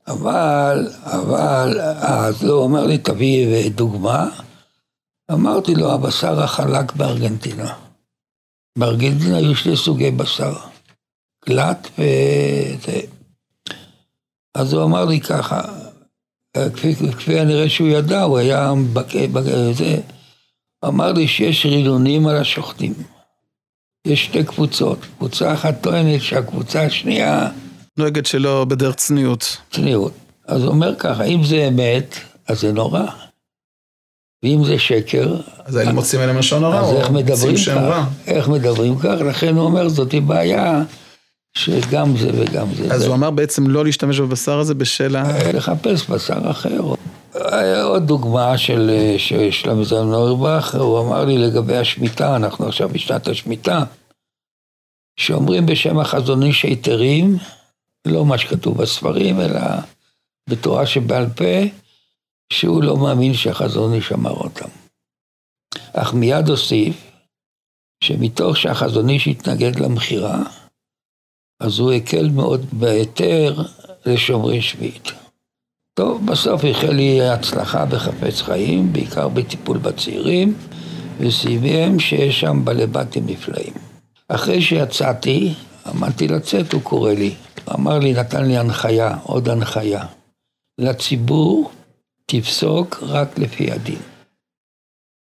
אבל, 0.07 0.87
אבל, 1.03 1.79
אז 1.99 2.43
לא, 2.43 2.53
אומר 2.53 2.85
לי, 2.85 2.97
תביא 2.97 3.69
דוגמה. 3.69 4.29
אמרתי 5.31 5.75
לו, 5.75 5.91
הבשר 5.91 6.43
החלק 6.43 6.95
בארגנטינה. 6.95 7.84
בארגנטינה 8.77 9.37
היו 9.37 9.55
שני 9.55 9.77
סוגי 9.77 10.11
בשר, 10.11 10.53
גלאט 11.49 11.87
וזה. 11.93 12.99
אז 14.55 14.73
הוא 14.73 14.83
אמר 14.83 15.05
לי 15.05 15.19
ככה, 15.19 15.61
כפי, 16.73 16.95
כפי 16.95 17.39
הנראה 17.39 17.69
שהוא 17.69 17.87
ידע, 17.87 18.21
הוא 18.21 18.37
היה 18.37 18.73
בזה, 19.33 20.01
אמר 20.85 21.11
לי 21.11 21.27
שיש 21.27 21.65
רילונים 21.65 22.27
על 22.27 22.35
השוחטים. 22.37 22.93
יש 24.07 24.25
שתי 24.25 24.43
קבוצות, 24.43 24.99
קבוצה 25.17 25.53
אחת 25.53 25.75
טוענת 25.81 26.21
שהקבוצה 26.21 26.85
השנייה... 26.85 27.49
נוהגת 27.97 28.25
שלא 28.25 28.65
בדרך 28.65 28.95
צניעות. 28.95 29.57
צניעות. 29.71 30.13
אז 30.47 30.63
הוא 30.63 30.71
אומר 30.71 30.95
ככה, 30.95 31.23
אם 31.23 31.43
זה 31.43 31.67
אמת, 31.67 32.15
אז 32.47 32.59
זה 32.59 32.71
נורא. 32.73 33.05
ואם 34.43 34.63
זה 34.65 34.79
שקר, 34.79 35.35
אז 35.65 35.75
היינו 35.75 35.93
מוצאים 35.93 36.21
עליהם 36.21 36.37
לשון 36.37 36.63
הרע, 36.63 36.81
או 36.81 37.11
מוצאים 37.11 37.57
שם 37.57 37.77
רע. 37.77 38.05
איך 38.27 38.47
מדברים 38.47 38.99
כך? 38.99 39.15
לכן 39.29 39.55
הוא 39.55 39.65
אומר, 39.65 39.89
זאתי 39.89 40.19
בעיה 40.19 40.83
שגם 41.57 42.17
זה 42.17 42.31
וגם 42.33 42.67
זה. 42.75 42.93
אז 42.93 43.01
זה. 43.01 43.07
הוא 43.07 43.15
אמר 43.15 43.31
בעצם 43.31 43.67
לא 43.67 43.85
להשתמש 43.85 44.19
בבשר 44.19 44.59
הזה 44.59 44.73
בשל 44.73 45.15
ה... 45.15 45.29
אה, 45.29 45.51
לחפש 45.51 46.09
בשר 46.09 46.51
אחר. 46.51 46.81
אה, 47.35 47.83
עוד 47.83 48.07
דוגמה 48.07 48.57
של 48.57 48.89
אה, 48.93 49.15
של 49.17 49.51
שלמה 49.51 49.83
זלמן 49.83 50.13
אוירבך, 50.13 50.75
הוא 50.75 50.99
אמר 50.99 51.25
לי 51.25 51.37
לגבי 51.37 51.77
השמיטה, 51.77 52.35
אנחנו 52.35 52.67
עכשיו 52.67 52.89
בשנת 52.89 53.27
השמיטה, 53.27 53.83
שאומרים 55.19 55.65
בשם 55.65 55.99
החזון 55.99 56.43
איש 56.43 56.63
היתרים, 56.63 57.37
לא 58.07 58.25
מה 58.25 58.37
שכתוב 58.37 58.77
בספרים, 58.77 59.39
אלא 59.39 59.59
בתורה 60.49 60.85
שבעל 60.85 61.25
פה, 61.35 61.45
שהוא 62.53 62.83
לא 62.83 62.97
מאמין 62.97 63.33
שהחזון 63.33 63.93
איש 63.93 64.11
אמר 64.11 64.31
אותם. 64.31 64.69
אך 65.93 66.13
מיד 66.13 66.49
הוסיף, 66.49 67.11
שמתוך 68.03 68.57
שהחזון 68.57 69.09
איש 69.09 69.27
התנגד 69.27 69.79
למכירה, 69.79 70.43
אז 71.59 71.79
הוא 71.79 71.91
הקל 71.91 72.29
מאוד 72.29 72.65
בהיתר 72.71 73.61
לשומרי 74.05 74.61
שביעית. 74.61 75.11
טוב, 75.93 76.25
בסוף 76.25 76.61
החל 76.69 76.91
לי 76.91 77.21
הצלחה 77.21 77.85
בחפץ 77.85 78.41
חיים, 78.41 78.93
בעיקר 78.93 79.27
בטיפול 79.27 79.77
בצעירים, 79.77 80.53
וסיים 81.19 81.99
שיש 81.99 82.39
שם 82.39 82.65
בעלי 82.65 82.87
בתים 82.87 83.25
נפלאים. 83.27 83.73
אחרי 84.27 84.61
שיצאתי, 84.61 85.53
עמדתי 85.85 86.27
לצאת, 86.27 86.73
הוא 86.73 86.81
קורא 86.81 87.13
לי. 87.13 87.35
אמר 87.75 87.99
לי, 87.99 88.13
נתן 88.13 88.45
לי 88.45 88.57
הנחיה, 88.57 89.17
עוד 89.23 89.49
הנחיה. 89.49 90.05
לציבור 90.77 91.71
תפסוק 92.25 92.97
רק 93.01 93.39
לפי 93.39 93.71
הדין. 93.71 93.99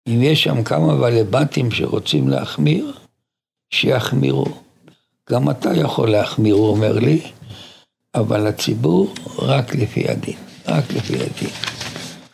אם 0.08 0.22
יש 0.22 0.42
שם 0.42 0.62
כמה 0.62 0.96
בעלי 0.96 1.24
בתים 1.24 1.70
שרוצים 1.70 2.28
להחמיר, 2.28 2.92
שיחמירו. 3.70 4.46
גם 5.30 5.50
אתה 5.50 5.70
יכול 5.74 6.11
להחמיר, 6.11 6.54
הוא 6.54 6.68
אומר 6.68 6.98
לי, 6.98 7.20
אבל 8.14 8.46
הציבור 8.46 9.14
רק 9.38 9.74
לפי 9.74 10.08
הדין. 10.08 10.37
רק 10.68 10.84
לפי 10.92 11.14
הדין. 11.14 11.50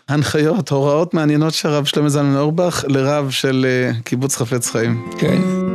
הנחיות, 0.09 0.69
הוראות 0.69 1.15
מעניינות 1.15 1.55
של 1.55 1.69
הרב 1.69 1.85
שלמה 1.85 2.09
זלמן 2.09 2.37
אורבך 2.37 2.85
לרב 2.89 3.31
של 3.31 3.67
אה, 3.69 4.01
קיבוץ 4.05 4.37
חפץ 4.37 4.71
חיים. 4.71 5.11
כן. 5.19 5.74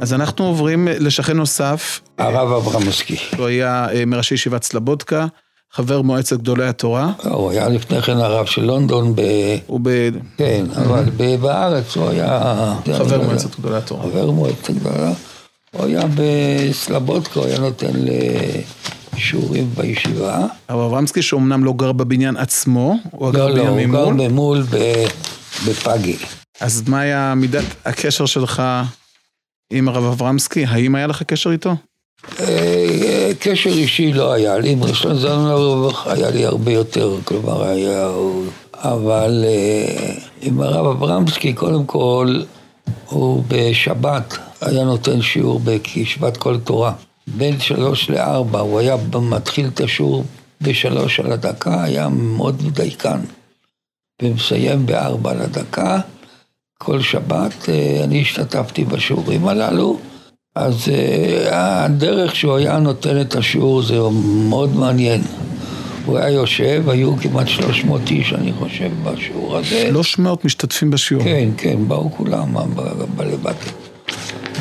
אז 0.00 0.12
אנחנו 0.14 0.44
עוברים 0.46 0.88
לשכן 0.88 1.36
נוסף, 1.36 2.00
הרב 2.18 2.52
אברמסקי. 2.52 3.16
הוא 3.36 3.46
היה 3.46 3.86
אה, 3.92 4.04
מראשי 4.04 4.34
ישיבת 4.34 4.62
סלבודקה, 4.62 5.26
חבר 5.72 6.02
מועצת 6.02 6.36
גדולי 6.38 6.66
התורה, 6.66 7.12
הוא 7.24 7.50
היה 7.50 7.68
לפני 7.68 8.02
כן 8.02 8.16
הרב 8.16 8.46
של 8.46 8.64
לונדון, 8.64 9.16
ב... 9.16 9.20
הוא 9.66 9.80
ב- 9.82 10.10
כן, 10.36 10.64
אבל 10.76 11.04
ב- 11.16 11.34
בארץ 11.40 11.96
הוא 11.96 12.08
היה... 12.08 12.74
חבר 12.98 13.22
מועצת 13.22 13.58
גדולי 13.58 13.76
התורה. 13.76 14.02
חבר 14.02 14.30
מועצת 14.30 14.70
גדולה. 14.70 15.12
הוא 15.70 15.86
היה 15.86 16.02
בסלבודקה, 16.14 17.40
הוא 17.40 17.46
היה 17.46 17.58
נותן 17.58 17.92
לשיעורים 19.16 19.70
בישיבה. 19.76 20.46
הרב 20.68 20.80
אברמסקי 20.80 21.22
שאומנם 21.22 21.64
לא 21.64 21.72
גר 21.72 21.92
בבניין 21.92 22.36
עצמו, 22.36 22.96
הוא 23.10 23.32
גר 23.32 23.46
לא, 23.46 23.54
לא, 23.56 23.64
בבניין 23.64 23.94
הוא 23.94 24.12
גר 24.14 24.28
ממול, 24.28 24.62
בפאגי. 25.66 26.16
אז 26.60 26.82
מה 26.86 27.00
היה 27.00 27.34
מידת 27.36 27.64
הקשר 27.84 28.26
שלך 28.26 28.62
עם 29.70 29.88
הרב 29.88 30.04
אברמסקי? 30.04 30.64
האם 30.64 30.94
היה 30.94 31.06
לך 31.06 31.22
קשר 31.22 31.50
איתו? 31.50 31.74
אה, 32.40 33.30
קשר 33.38 33.70
אישי 33.70 34.12
לא 34.12 34.32
היה 34.32 34.58
לי, 34.58 34.70
עם 34.70 34.84
ראשון 34.84 35.18
זלמן 35.18 35.50
אוירבך 35.50 36.06
היה 36.06 36.30
לי 36.30 36.46
הרבה 36.46 36.72
יותר, 36.72 37.16
כלומר 37.24 37.64
היה 37.64 38.06
הוא... 38.06 38.44
אבל 38.74 39.44
אה, 39.46 40.14
עם 40.42 40.60
הרב 40.60 40.86
אברמסקי, 40.86 41.52
קודם 41.52 41.84
כל, 41.86 42.42
הוא 43.06 43.42
בשבת 43.48 44.38
היה 44.60 44.84
נותן 44.84 45.22
שיעור 45.22 45.60
בישיבת 45.60 46.36
כל 46.36 46.58
תורה. 46.58 46.92
בין 47.26 47.60
שלוש 47.60 48.10
לארבע, 48.10 48.60
הוא 48.60 48.78
היה 48.78 48.96
מתחיל 49.22 49.66
את 49.66 49.80
השיעור 49.80 50.24
בשלוש 50.60 51.20
על 51.20 51.32
הדקה, 51.32 51.82
היה 51.82 52.08
מאוד 52.08 52.62
דייקן. 52.74 53.20
ומסיים 54.22 54.86
בארבע 54.86 55.30
על 55.30 55.40
הדקה. 55.40 56.00
כל 56.82 57.00
שבת 57.00 57.68
אה, 57.68 58.04
אני 58.04 58.20
השתתפתי 58.20 58.84
בשיעורים 58.84 59.48
הללו. 59.48 59.98
אז 60.54 60.88
אה, 60.88 61.84
הדרך 61.84 62.36
שהוא 62.36 62.56
היה 62.56 62.78
נותן 62.78 63.20
את 63.20 63.34
השיעור 63.34 63.82
זה 63.82 63.98
מאוד 64.48 64.76
מעניין. 64.76 65.22
הוא 66.04 66.18
היה 66.18 66.30
יושב, 66.30 66.84
היו 66.88 67.16
כמעט 67.16 67.48
300 67.48 68.10
איש, 68.10 68.32
אני 68.32 68.52
חושב, 68.52 68.90
בשיעור 69.04 69.56
הזה. 69.56 69.88
300 69.90 70.44
משתתפים 70.44 70.90
בשיעור. 70.90 71.24
כן, 71.24 71.48
כן, 71.56 71.88
באו 71.88 72.10
כולם, 72.10 72.54
בלבט. 73.16 73.56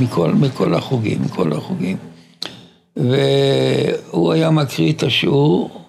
מכל, 0.02 0.34
מכל 0.34 0.74
החוגים, 0.74 1.22
מכל 1.22 1.54
החוגים. 1.54 1.98
והוא 2.96 4.34
היה 4.34 4.50
מקריא 4.50 4.94
את 4.94 5.04
השיעור, 5.04 5.82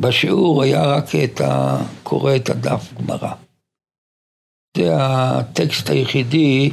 בשיעור 0.00 0.62
היה 0.62 0.84
רק 0.84 1.14
את 1.24 1.40
ה... 1.40 1.78
קורא 2.02 2.36
את 2.36 2.50
הדף 2.50 2.92
גמרא. 3.00 3.43
זה 4.76 4.90
הטקסט 4.96 5.90
היחידי 5.90 6.70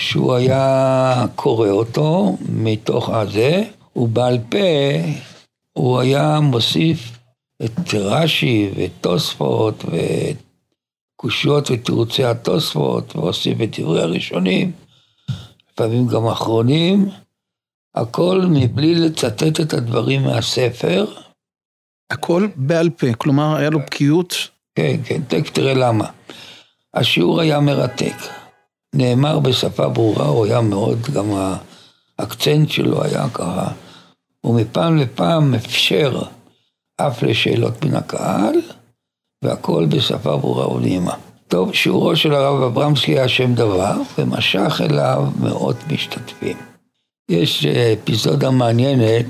שהוא 0.00 0.34
היה 0.34 1.24
קורא 1.34 1.68
אותו 1.68 2.36
מתוך 2.48 3.10
הזה, 3.10 3.64
ובעל 3.96 4.38
פה 4.50 4.58
הוא 5.72 6.00
היה 6.00 6.40
מוסיף 6.40 7.18
את 7.64 7.94
רש"י 7.94 8.70
ותוספות 8.76 9.84
וקושיות 11.16 11.70
ותירוצי 11.70 12.24
התוספות, 12.24 13.16
והוסיף 13.16 13.58
את 13.62 13.80
דברי 13.80 14.02
הראשונים, 14.02 14.72
לפעמים 15.72 16.06
גם 16.06 16.26
אחרונים, 16.26 17.08
הכל 17.94 18.42
מבלי 18.50 18.94
לצטט 18.94 19.60
את 19.60 19.72
הדברים 19.74 20.22
מהספר. 20.22 21.06
הכל 22.10 22.48
בעל 22.56 22.90
פה, 22.90 23.06
כלומר 23.18 23.56
היה 23.56 23.70
לו 23.70 23.78
בקיאות. 23.78 24.34
כן, 24.74 24.96
כן, 25.04 25.22
תכף 25.28 25.50
תראה 25.50 25.74
למה. 25.74 26.10
השיעור 26.96 27.40
היה 27.40 27.60
מרתק. 27.60 28.16
נאמר 28.94 29.38
בשפה 29.38 29.88
ברורה, 29.88 30.26
הוא 30.26 30.46
היה 30.46 30.60
מאוד, 30.60 30.98
גם 31.12 31.26
האקצנט 32.18 32.70
שלו 32.70 33.04
היה 33.04 33.28
ככה. 33.34 33.68
ומפעם 34.44 34.96
לפעם 34.96 35.54
אפשר 35.54 36.22
אף 36.96 37.22
לשאלות 37.22 37.84
מן 37.84 37.96
הקהל, 37.96 38.54
והכל 39.44 39.86
בשפה 39.88 40.36
ברורה 40.36 40.72
ונעימה. 40.72 41.14
טוב, 41.48 41.74
שיעורו 41.74 42.16
של 42.16 42.34
הרב 42.34 42.62
אברמסקי 42.62 43.12
היה 43.12 43.28
שם 43.28 43.54
דבר, 43.54 43.96
ומשך 44.18 44.80
אליו 44.84 45.26
מאות 45.40 45.76
משתתפים. 45.90 46.56
יש 47.28 47.66
אפיזודה 47.66 48.50
מעניינת, 48.50 49.26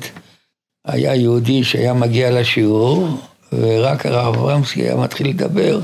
היה 0.86 1.14
יהודי 1.14 1.64
שהיה 1.64 1.94
מגיע 1.94 2.40
לשיעור, 2.40 3.08
ורק 3.52 4.06
הרב 4.06 4.34
אברמסקי 4.34 4.82
היה 4.82 4.96
מתחיל 4.96 5.28
לדבר, 5.28 5.80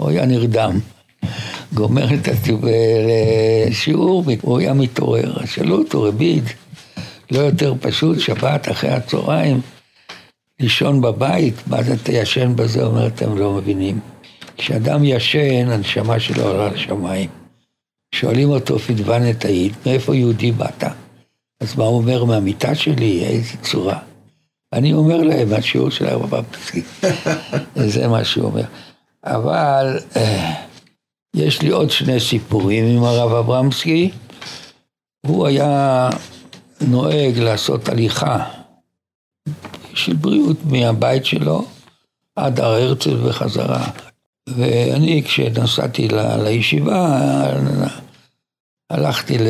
הוא 0.00 0.10
היה 0.10 0.26
נרדם. 0.26 0.78
גומר 1.74 2.14
את 2.14 2.28
השיעור, 3.68 4.24
הוא 4.42 4.58
היה 4.58 4.74
מתעורר. 4.74 5.46
שאלו 5.46 5.78
אותו, 5.78 6.02
רביד, 6.02 6.44
לא 7.30 7.38
יותר 7.38 7.74
פשוט, 7.80 8.20
שבת 8.20 8.70
אחרי 8.70 8.90
הצהריים, 8.90 9.60
לישון 10.60 11.00
בבית, 11.00 11.54
מה 11.66 11.82
זה 11.82 11.94
אתה 11.94 12.12
ישן 12.12 12.56
בזה? 12.56 12.84
אומר, 12.84 13.06
אתם 13.06 13.38
לא 13.38 13.52
מבינים. 13.52 14.00
כשאדם 14.56 15.04
ישן, 15.04 15.70
הנשמה 15.70 16.20
שלו 16.20 16.42
עולה 16.42 16.68
לשמיים. 16.68 17.30
שואלים 18.14 18.48
אותו, 18.48 18.78
פדוון 18.78 19.30
את 19.30 19.44
העיד, 19.44 19.72
מאיפה 19.86 20.16
יהודי 20.16 20.52
באת? 20.52 20.84
אז 21.60 21.76
מה 21.76 21.84
הוא 21.84 21.96
אומר, 21.96 22.24
מהמיטה 22.24 22.74
שלי? 22.74 23.24
איזה 23.24 23.56
צורה. 23.62 23.98
אני 24.72 24.92
אומר 24.92 25.22
להם, 25.22 25.52
השיעור 25.52 25.90
של 25.90 26.06
הרב 26.06 26.34
הפסקי. 26.34 26.82
זה 27.94 28.08
מה 28.08 28.24
שהוא 28.24 28.44
אומר. 28.44 28.64
אבל 29.24 29.98
אה, 30.16 30.54
יש 31.34 31.62
לי 31.62 31.68
עוד 31.68 31.90
שני 31.90 32.20
סיפורים 32.20 32.84
עם 32.84 33.04
הרב 33.04 33.32
אברמסקי. 33.32 34.10
הוא 35.26 35.46
היה 35.46 36.08
נוהג 36.80 37.38
לעשות 37.38 37.88
הליכה 37.88 38.44
של 39.94 40.16
בריאות 40.16 40.56
מהבית 40.64 41.24
שלו 41.24 41.64
עד 42.36 42.60
הר 42.60 42.72
הרצל 42.72 43.26
וחזרה. 43.26 43.90
ואני, 44.48 45.22
כשנסעתי 45.24 46.08
ל, 46.08 46.42
לישיבה, 46.44 47.20
הלכתי 48.90 49.38
ל... 49.38 49.46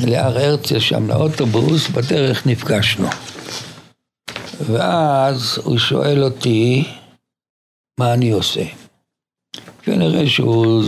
להר 0.00 0.38
הרצל 0.38 0.78
שם 0.78 1.08
לאוטובוס, 1.08 1.88
בדרך 1.88 2.46
נפגשנו. 2.46 3.08
ואז 4.60 5.60
הוא 5.64 5.78
שואל 5.78 6.24
אותי, 6.24 6.84
מה 8.00 8.14
אני 8.14 8.30
עושה? 8.30 8.64
כנראה 9.82 10.26
שהוא 10.28 10.84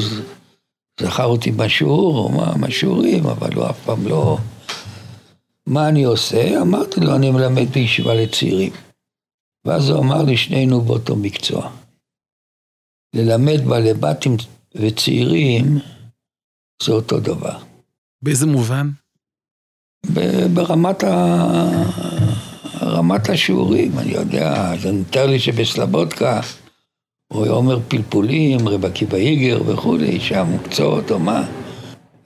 זכר 1.00 1.24
אותי 1.24 1.50
בשיעור, 1.52 2.18
או 2.18 2.28
מה, 2.28 2.56
מהשיעורים, 2.56 3.26
אבל 3.26 3.54
הוא 3.54 3.70
אף 3.70 3.84
פעם 3.84 4.06
לא... 4.06 4.38
מה 5.66 5.88
אני 5.88 6.04
עושה? 6.04 6.62
אמרתי 6.62 7.00
לו, 7.00 7.16
אני 7.16 7.30
מלמד 7.30 7.68
בישיבה 7.72 8.14
לצעירים. 8.14 8.72
ואז 9.64 9.90
הוא 9.90 9.98
אמר 9.98 10.22
לי, 10.22 10.36
שנינו 10.36 10.80
באותו 10.80 11.16
מקצוע. 11.16 11.70
ללמד 13.14 13.60
בעלי 13.66 13.94
בתים 13.94 14.36
וצעירים 14.74 15.78
זה 16.82 16.92
אותו 16.92 17.20
דבר. 17.20 17.58
באיזה 18.22 18.46
מובן? 18.46 18.90
ברמת 20.54 21.04
ה... 21.04 21.46
רמת 22.82 23.28
השיעורים, 23.28 23.98
אני 23.98 24.12
יודע, 24.12 24.72
זה 24.80 24.92
נתאר 24.92 25.26
לי 25.26 25.38
שבסלבודקה 25.38 26.40
הוא 27.32 27.44
היה 27.44 27.52
אומר 27.52 27.78
פלפולים, 27.88 28.68
רב 28.68 28.84
עקיבא 28.84 29.16
איגר 29.16 29.60
וכולי, 29.66 30.20
שם 30.20 30.46
מקצועות 30.54 31.10
או 31.10 31.18
מה. 31.18 31.46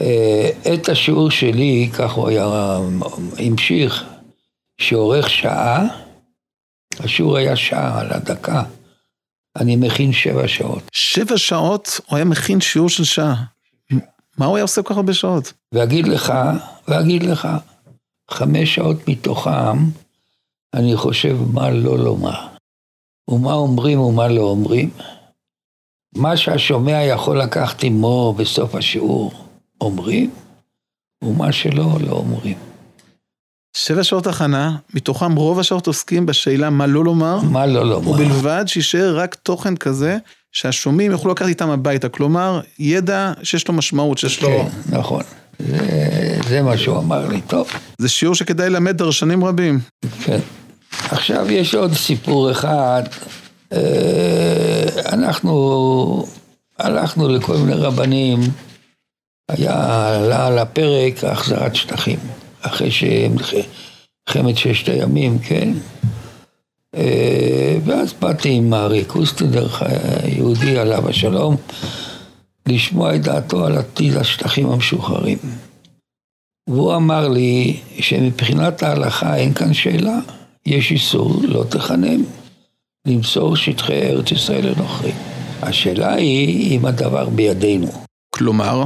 אה, 0.00 0.50
את 0.74 0.88
השיעור 0.88 1.30
שלי, 1.30 1.90
כך 1.92 2.12
הוא 2.12 2.28
היה 2.28 2.78
המשיך, 3.38 4.04
שאורך 4.80 5.30
שעה, 5.30 5.86
השיעור 7.00 7.36
היה 7.36 7.56
שעה 7.56 8.00
על 8.00 8.12
הדקה. 8.12 8.62
אני 9.56 9.76
מכין 9.76 10.12
שבע 10.12 10.48
שעות. 10.48 10.82
שבע 10.92 11.38
שעות 11.38 12.00
הוא 12.06 12.16
היה 12.16 12.24
מכין 12.24 12.60
שיעור 12.60 12.88
של 12.88 13.04
שעה. 13.04 13.44
מה 14.38 14.46
הוא 14.46 14.56
היה 14.56 14.62
עושה 14.62 14.82
כל 14.82 14.88
כך 14.88 14.96
הרבה 14.96 15.14
שעות? 15.14 15.52
ואגיד 15.74 16.08
לך, 16.08 16.32
ואגיד 16.88 17.22
לך, 17.22 17.48
חמש 18.30 18.74
שעות 18.74 19.08
מתוכם, 19.08 19.78
אני 20.74 20.96
חושב 20.96 21.36
מה 21.52 21.70
לא 21.70 21.98
לומר. 21.98 22.49
ומה 23.28 23.52
אומרים 23.52 24.00
ומה 24.00 24.28
לא 24.28 24.42
אומרים. 24.42 24.90
מה 26.16 26.36
שהשומע 26.36 27.02
יכול 27.02 27.40
לקחת 27.40 27.84
עמו 27.84 28.34
בסוף 28.38 28.74
השיעור, 28.74 29.32
אומרים, 29.80 30.30
ומה 31.24 31.52
שלא, 31.52 31.98
לא 32.06 32.12
אומרים. 32.12 32.56
שבע 33.76 34.04
שעות 34.04 34.26
הכנה, 34.26 34.76
מתוכם 34.94 35.34
רוב 35.36 35.58
השעות 35.58 35.86
עוסקים 35.86 36.26
בשאלה 36.26 36.70
מה 36.70 36.86
לא 36.86 37.04
לומר. 37.04 37.40
מה 37.40 37.66
לא 37.66 37.86
לומר. 37.86 38.10
ובלבד 38.10 38.64
שישאר 38.66 39.18
רק 39.18 39.34
תוכן 39.34 39.76
כזה 39.76 40.18
שהשומעים 40.52 41.10
יוכלו 41.10 41.30
לקחת 41.32 41.48
איתם 41.48 41.70
הביתה. 41.70 42.08
כלומר, 42.08 42.60
ידע 42.78 43.32
שיש 43.42 43.68
לו 43.68 43.74
משמעות, 43.74 44.18
שיש 44.18 44.42
לו... 44.42 44.48
כן, 44.48 44.96
נכון. 44.96 45.22
זה, 45.58 46.38
זה 46.48 46.62
מה 46.62 46.78
שהוא 46.78 46.98
אמר 46.98 47.28
לי, 47.28 47.40
טוב. 47.40 47.68
זה 47.98 48.08
שיעור 48.08 48.34
שכדאי 48.34 48.70
ללמד 48.70 48.96
דרשנים 48.96 49.44
רבים. 49.44 49.78
כן. 50.24 50.38
עכשיו 51.10 51.52
יש 51.52 51.74
עוד 51.74 51.92
סיפור 51.92 52.50
אחד. 52.50 53.02
אה, 53.72 54.84
אנחנו 55.12 56.26
הלכנו 56.78 57.28
לכל 57.28 57.56
מיני 57.56 57.80
רבנים, 57.80 58.40
היה 59.48 60.08
עלה 60.16 60.46
על 60.46 60.58
הפרק 60.58 61.24
החזרת 61.24 61.76
שטחים, 61.76 62.18
אחרי 62.60 62.90
שמלחמת 62.90 64.56
ששת 64.56 64.88
הימים, 64.88 65.38
כן? 65.38 65.68
אה, 66.96 67.76
ואז 67.84 68.12
באתי 68.12 68.50
עם 68.50 68.74
ארי 68.74 69.04
קוסטודר, 69.04 69.68
יהודי 70.24 70.78
עליו 70.78 71.08
השלום, 71.08 71.56
לשמוע 72.66 73.14
את 73.14 73.22
דעתו 73.22 73.66
על 73.66 73.78
עתיד 73.78 74.16
השטחים 74.16 74.66
המשוחררים. 74.66 75.38
והוא 76.68 76.96
אמר 76.96 77.28
לי 77.28 77.80
שמבחינת 78.00 78.82
ההלכה 78.82 79.36
אין 79.36 79.54
כאן 79.54 79.74
שאלה, 79.74 80.18
יש 80.66 80.92
איסור 80.92 81.40
לא 81.42 81.64
תחנם, 81.70 82.24
למסור 83.06 83.56
שטחי 83.56 84.02
ארץ 84.02 84.32
ישראל 84.32 84.66
לנוכרים. 84.66 85.14
השאלה 85.62 86.14
היא 86.14 86.78
אם 86.78 86.86
הדבר 86.86 87.28
בידינו. 87.28 87.88
כלומר? 88.30 88.84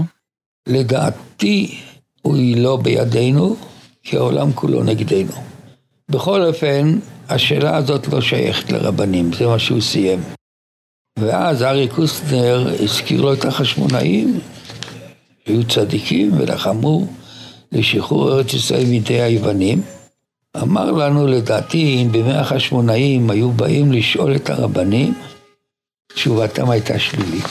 לדעתי 0.69 1.79
הוא 2.23 2.37
לא 2.57 2.77
בידינו, 2.77 3.57
כי 4.03 4.17
העולם 4.17 4.53
כולו 4.53 4.83
נגדנו. 4.83 5.33
בכל 6.11 6.43
אופן, 6.43 6.99
השאלה 7.29 7.77
הזאת 7.77 8.09
לא 8.09 8.21
שייכת 8.21 8.73
לרבנים, 8.73 9.33
זה 9.33 9.47
מה 9.47 9.59
שהוא 9.59 9.81
סיים. 9.81 10.21
ואז 11.19 11.63
ארי 11.63 11.89
קוסטנר 11.89 12.75
הזכיר 12.83 13.21
לו 13.21 13.33
את 13.33 13.45
החשמונאים, 13.45 14.41
שהיו 15.47 15.69
צדיקים 15.69 16.31
ולחמו 16.39 17.07
לשחרור 17.73 18.33
ארץ 18.33 18.55
ישראל 18.55 18.87
מידי 18.87 19.21
היוונים. 19.21 19.83
אמר 20.63 20.91
לנו, 20.93 21.27
לדעתי, 21.27 22.03
אם 22.03 22.13
בימי 22.13 22.35
החשמונאים 22.35 23.31
היו 23.31 23.51
באים 23.51 23.93
לשאול 23.93 24.37
את 24.37 24.51
הרבנים, 24.51 25.15
תשובתם 26.15 26.71
הייתה 26.71 26.99
שלילית. 26.99 27.45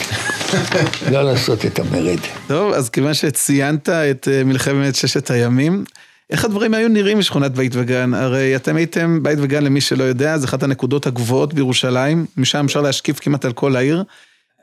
לא 1.11 1.21
לעשות 1.21 1.65
את 1.65 1.79
המרד. 1.79 2.19
טוב, 2.47 2.73
אז 2.73 2.89
כיוון 2.89 3.13
שציינת 3.13 3.89
את 3.89 4.27
אה, 4.31 4.43
מלחמת 4.43 4.95
ששת 4.95 5.31
הימים, 5.31 5.83
איך 6.29 6.45
הדברים 6.45 6.73
היו 6.73 6.89
נראים 6.89 7.19
בשכונת 7.19 7.51
בית 7.51 7.71
וגן? 7.75 8.13
הרי 8.13 8.55
אתם 8.55 8.75
הייתם, 8.75 9.23
בית 9.23 9.39
וגן 9.41 9.63
למי 9.63 9.81
שלא 9.81 10.03
יודע, 10.03 10.37
זה 10.37 10.47
אחת 10.47 10.63
הנקודות 10.63 11.07
הגבוהות 11.07 11.53
בירושלים, 11.53 12.25
משם 12.37 12.65
אפשר 12.65 12.81
להשקיף 12.81 13.19
כמעט 13.19 13.45
על 13.45 13.53
כל 13.53 13.75
העיר. 13.75 14.03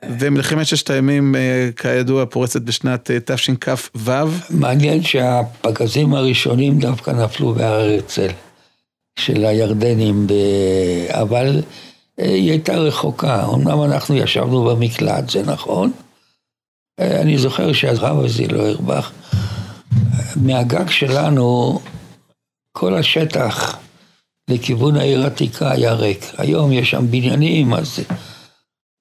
ומלחמת 0.05 0.65
ששת 0.65 0.89
הימים, 0.89 1.35
אה, 1.35 1.69
כידוע, 1.75 2.25
פורצת 2.25 2.61
בשנת 2.61 3.11
אה, 3.11 3.17
תשכ"ו. 3.25 4.11
מעניין 4.49 5.03
שהפגזים 5.03 6.13
הראשונים 6.13 6.79
דווקא 6.79 7.11
נפלו 7.11 7.53
בהר 7.53 7.73
הרצל, 7.73 8.27
של 9.19 9.45
הירדנים, 9.45 10.27
ב... 10.27 10.33
אבל 11.09 11.61
אה, 12.19 12.25
היא 12.25 12.51
הייתה 12.51 12.73
רחוקה. 12.73 13.45
אמנם 13.53 13.83
אנחנו 13.83 14.15
ישבנו 14.15 14.63
במקלט, 14.63 15.29
זה 15.29 15.43
נכון. 15.43 15.91
אני 16.99 17.37
זוכר 17.37 17.73
שהרב 17.73 18.25
הזה 18.25 18.47
לא 18.47 18.67
הרבח. 18.67 19.11
מהגג 20.35 20.89
שלנו, 20.89 21.79
כל 22.71 22.95
השטח 22.95 23.77
לכיוון 24.49 24.95
העיר 24.95 25.23
העתיקה 25.23 25.71
היה 25.71 25.93
ריק. 25.93 26.25
היום 26.37 26.71
יש 26.71 26.89
שם 26.91 27.11
בניינים, 27.11 27.73
אז 27.73 27.99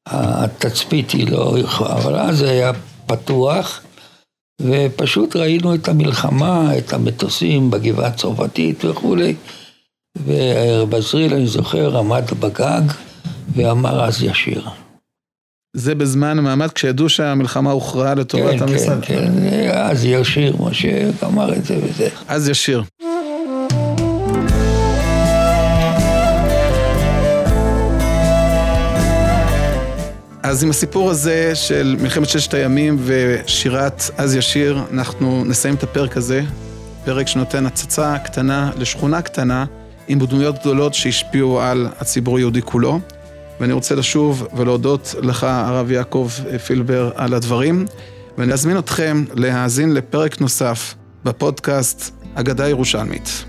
התצפית 0.06 1.10
היא 1.10 1.30
לא 1.30 1.56
יכולה, 1.58 1.92
אבל 1.92 2.16
אז 2.16 2.38
זה 2.38 2.50
היה 2.50 2.72
פתוח, 3.06 3.80
ופשוט 4.62 5.36
ראינו 5.36 5.74
את 5.74 5.88
המלחמה, 5.88 6.78
את 6.78 6.92
המטוסים 6.92 7.70
בגבעה 7.70 8.06
הצרפתית 8.06 8.84
וכולי. 8.84 9.34
ובזריל, 10.18 11.34
אני 11.34 11.46
זוכר, 11.46 11.98
עמד 11.98 12.24
בגג 12.40 12.82
ואמר 13.54 14.04
אז 14.04 14.22
ישיר. 14.22 14.68
זה 15.76 15.94
בזמן 15.94 16.38
המעמד 16.38 16.70
כשידעו 16.70 17.08
שהמלחמה 17.08 17.70
הוכרעה 17.70 18.14
לטובת 18.14 18.58
כן, 18.58 18.62
המשרד. 18.62 19.04
כן, 19.04 19.32
כן, 19.50 19.70
אז 19.72 20.04
ישיר, 20.04 20.56
משה 20.60 21.10
אמר 21.24 21.54
את 21.54 21.64
זה 21.64 21.78
וזה. 21.82 22.08
אז 22.28 22.48
ישיר. 22.48 22.82
אז 30.42 30.64
עם 30.64 30.70
הסיפור 30.70 31.10
הזה 31.10 31.54
של 31.54 31.96
מלחמת 32.00 32.28
ששת 32.28 32.54
הימים 32.54 32.96
ושירת 33.04 34.02
אז 34.16 34.34
ישיר, 34.34 34.82
אנחנו 34.92 35.44
נסיים 35.44 35.74
את 35.74 35.82
הפרק 35.82 36.16
הזה, 36.16 36.42
פרק 37.04 37.26
שנותן 37.26 37.66
הצצה 37.66 38.18
קטנה 38.18 38.70
לשכונה 38.76 39.22
קטנה 39.22 39.64
עם 40.08 40.18
דמויות 40.18 40.58
גדולות 40.58 40.94
שהשפיעו 40.94 41.60
על 41.60 41.88
הציבור 41.98 42.36
היהודי 42.36 42.62
כולו. 42.62 43.00
ואני 43.60 43.72
רוצה 43.72 43.94
לשוב 43.94 44.46
ולהודות 44.56 45.14
לך, 45.22 45.44
הרב 45.44 45.90
יעקב 45.90 46.30
פילבר, 46.66 47.10
על 47.14 47.34
הדברים, 47.34 47.86
ואני 48.38 48.52
אזמין 48.52 48.78
אתכם 48.78 49.24
להאזין 49.34 49.94
לפרק 49.94 50.40
נוסף 50.40 50.94
בפודקאסט 51.24 52.14
אגדה 52.34 52.68
ירושלמית. 52.68 53.44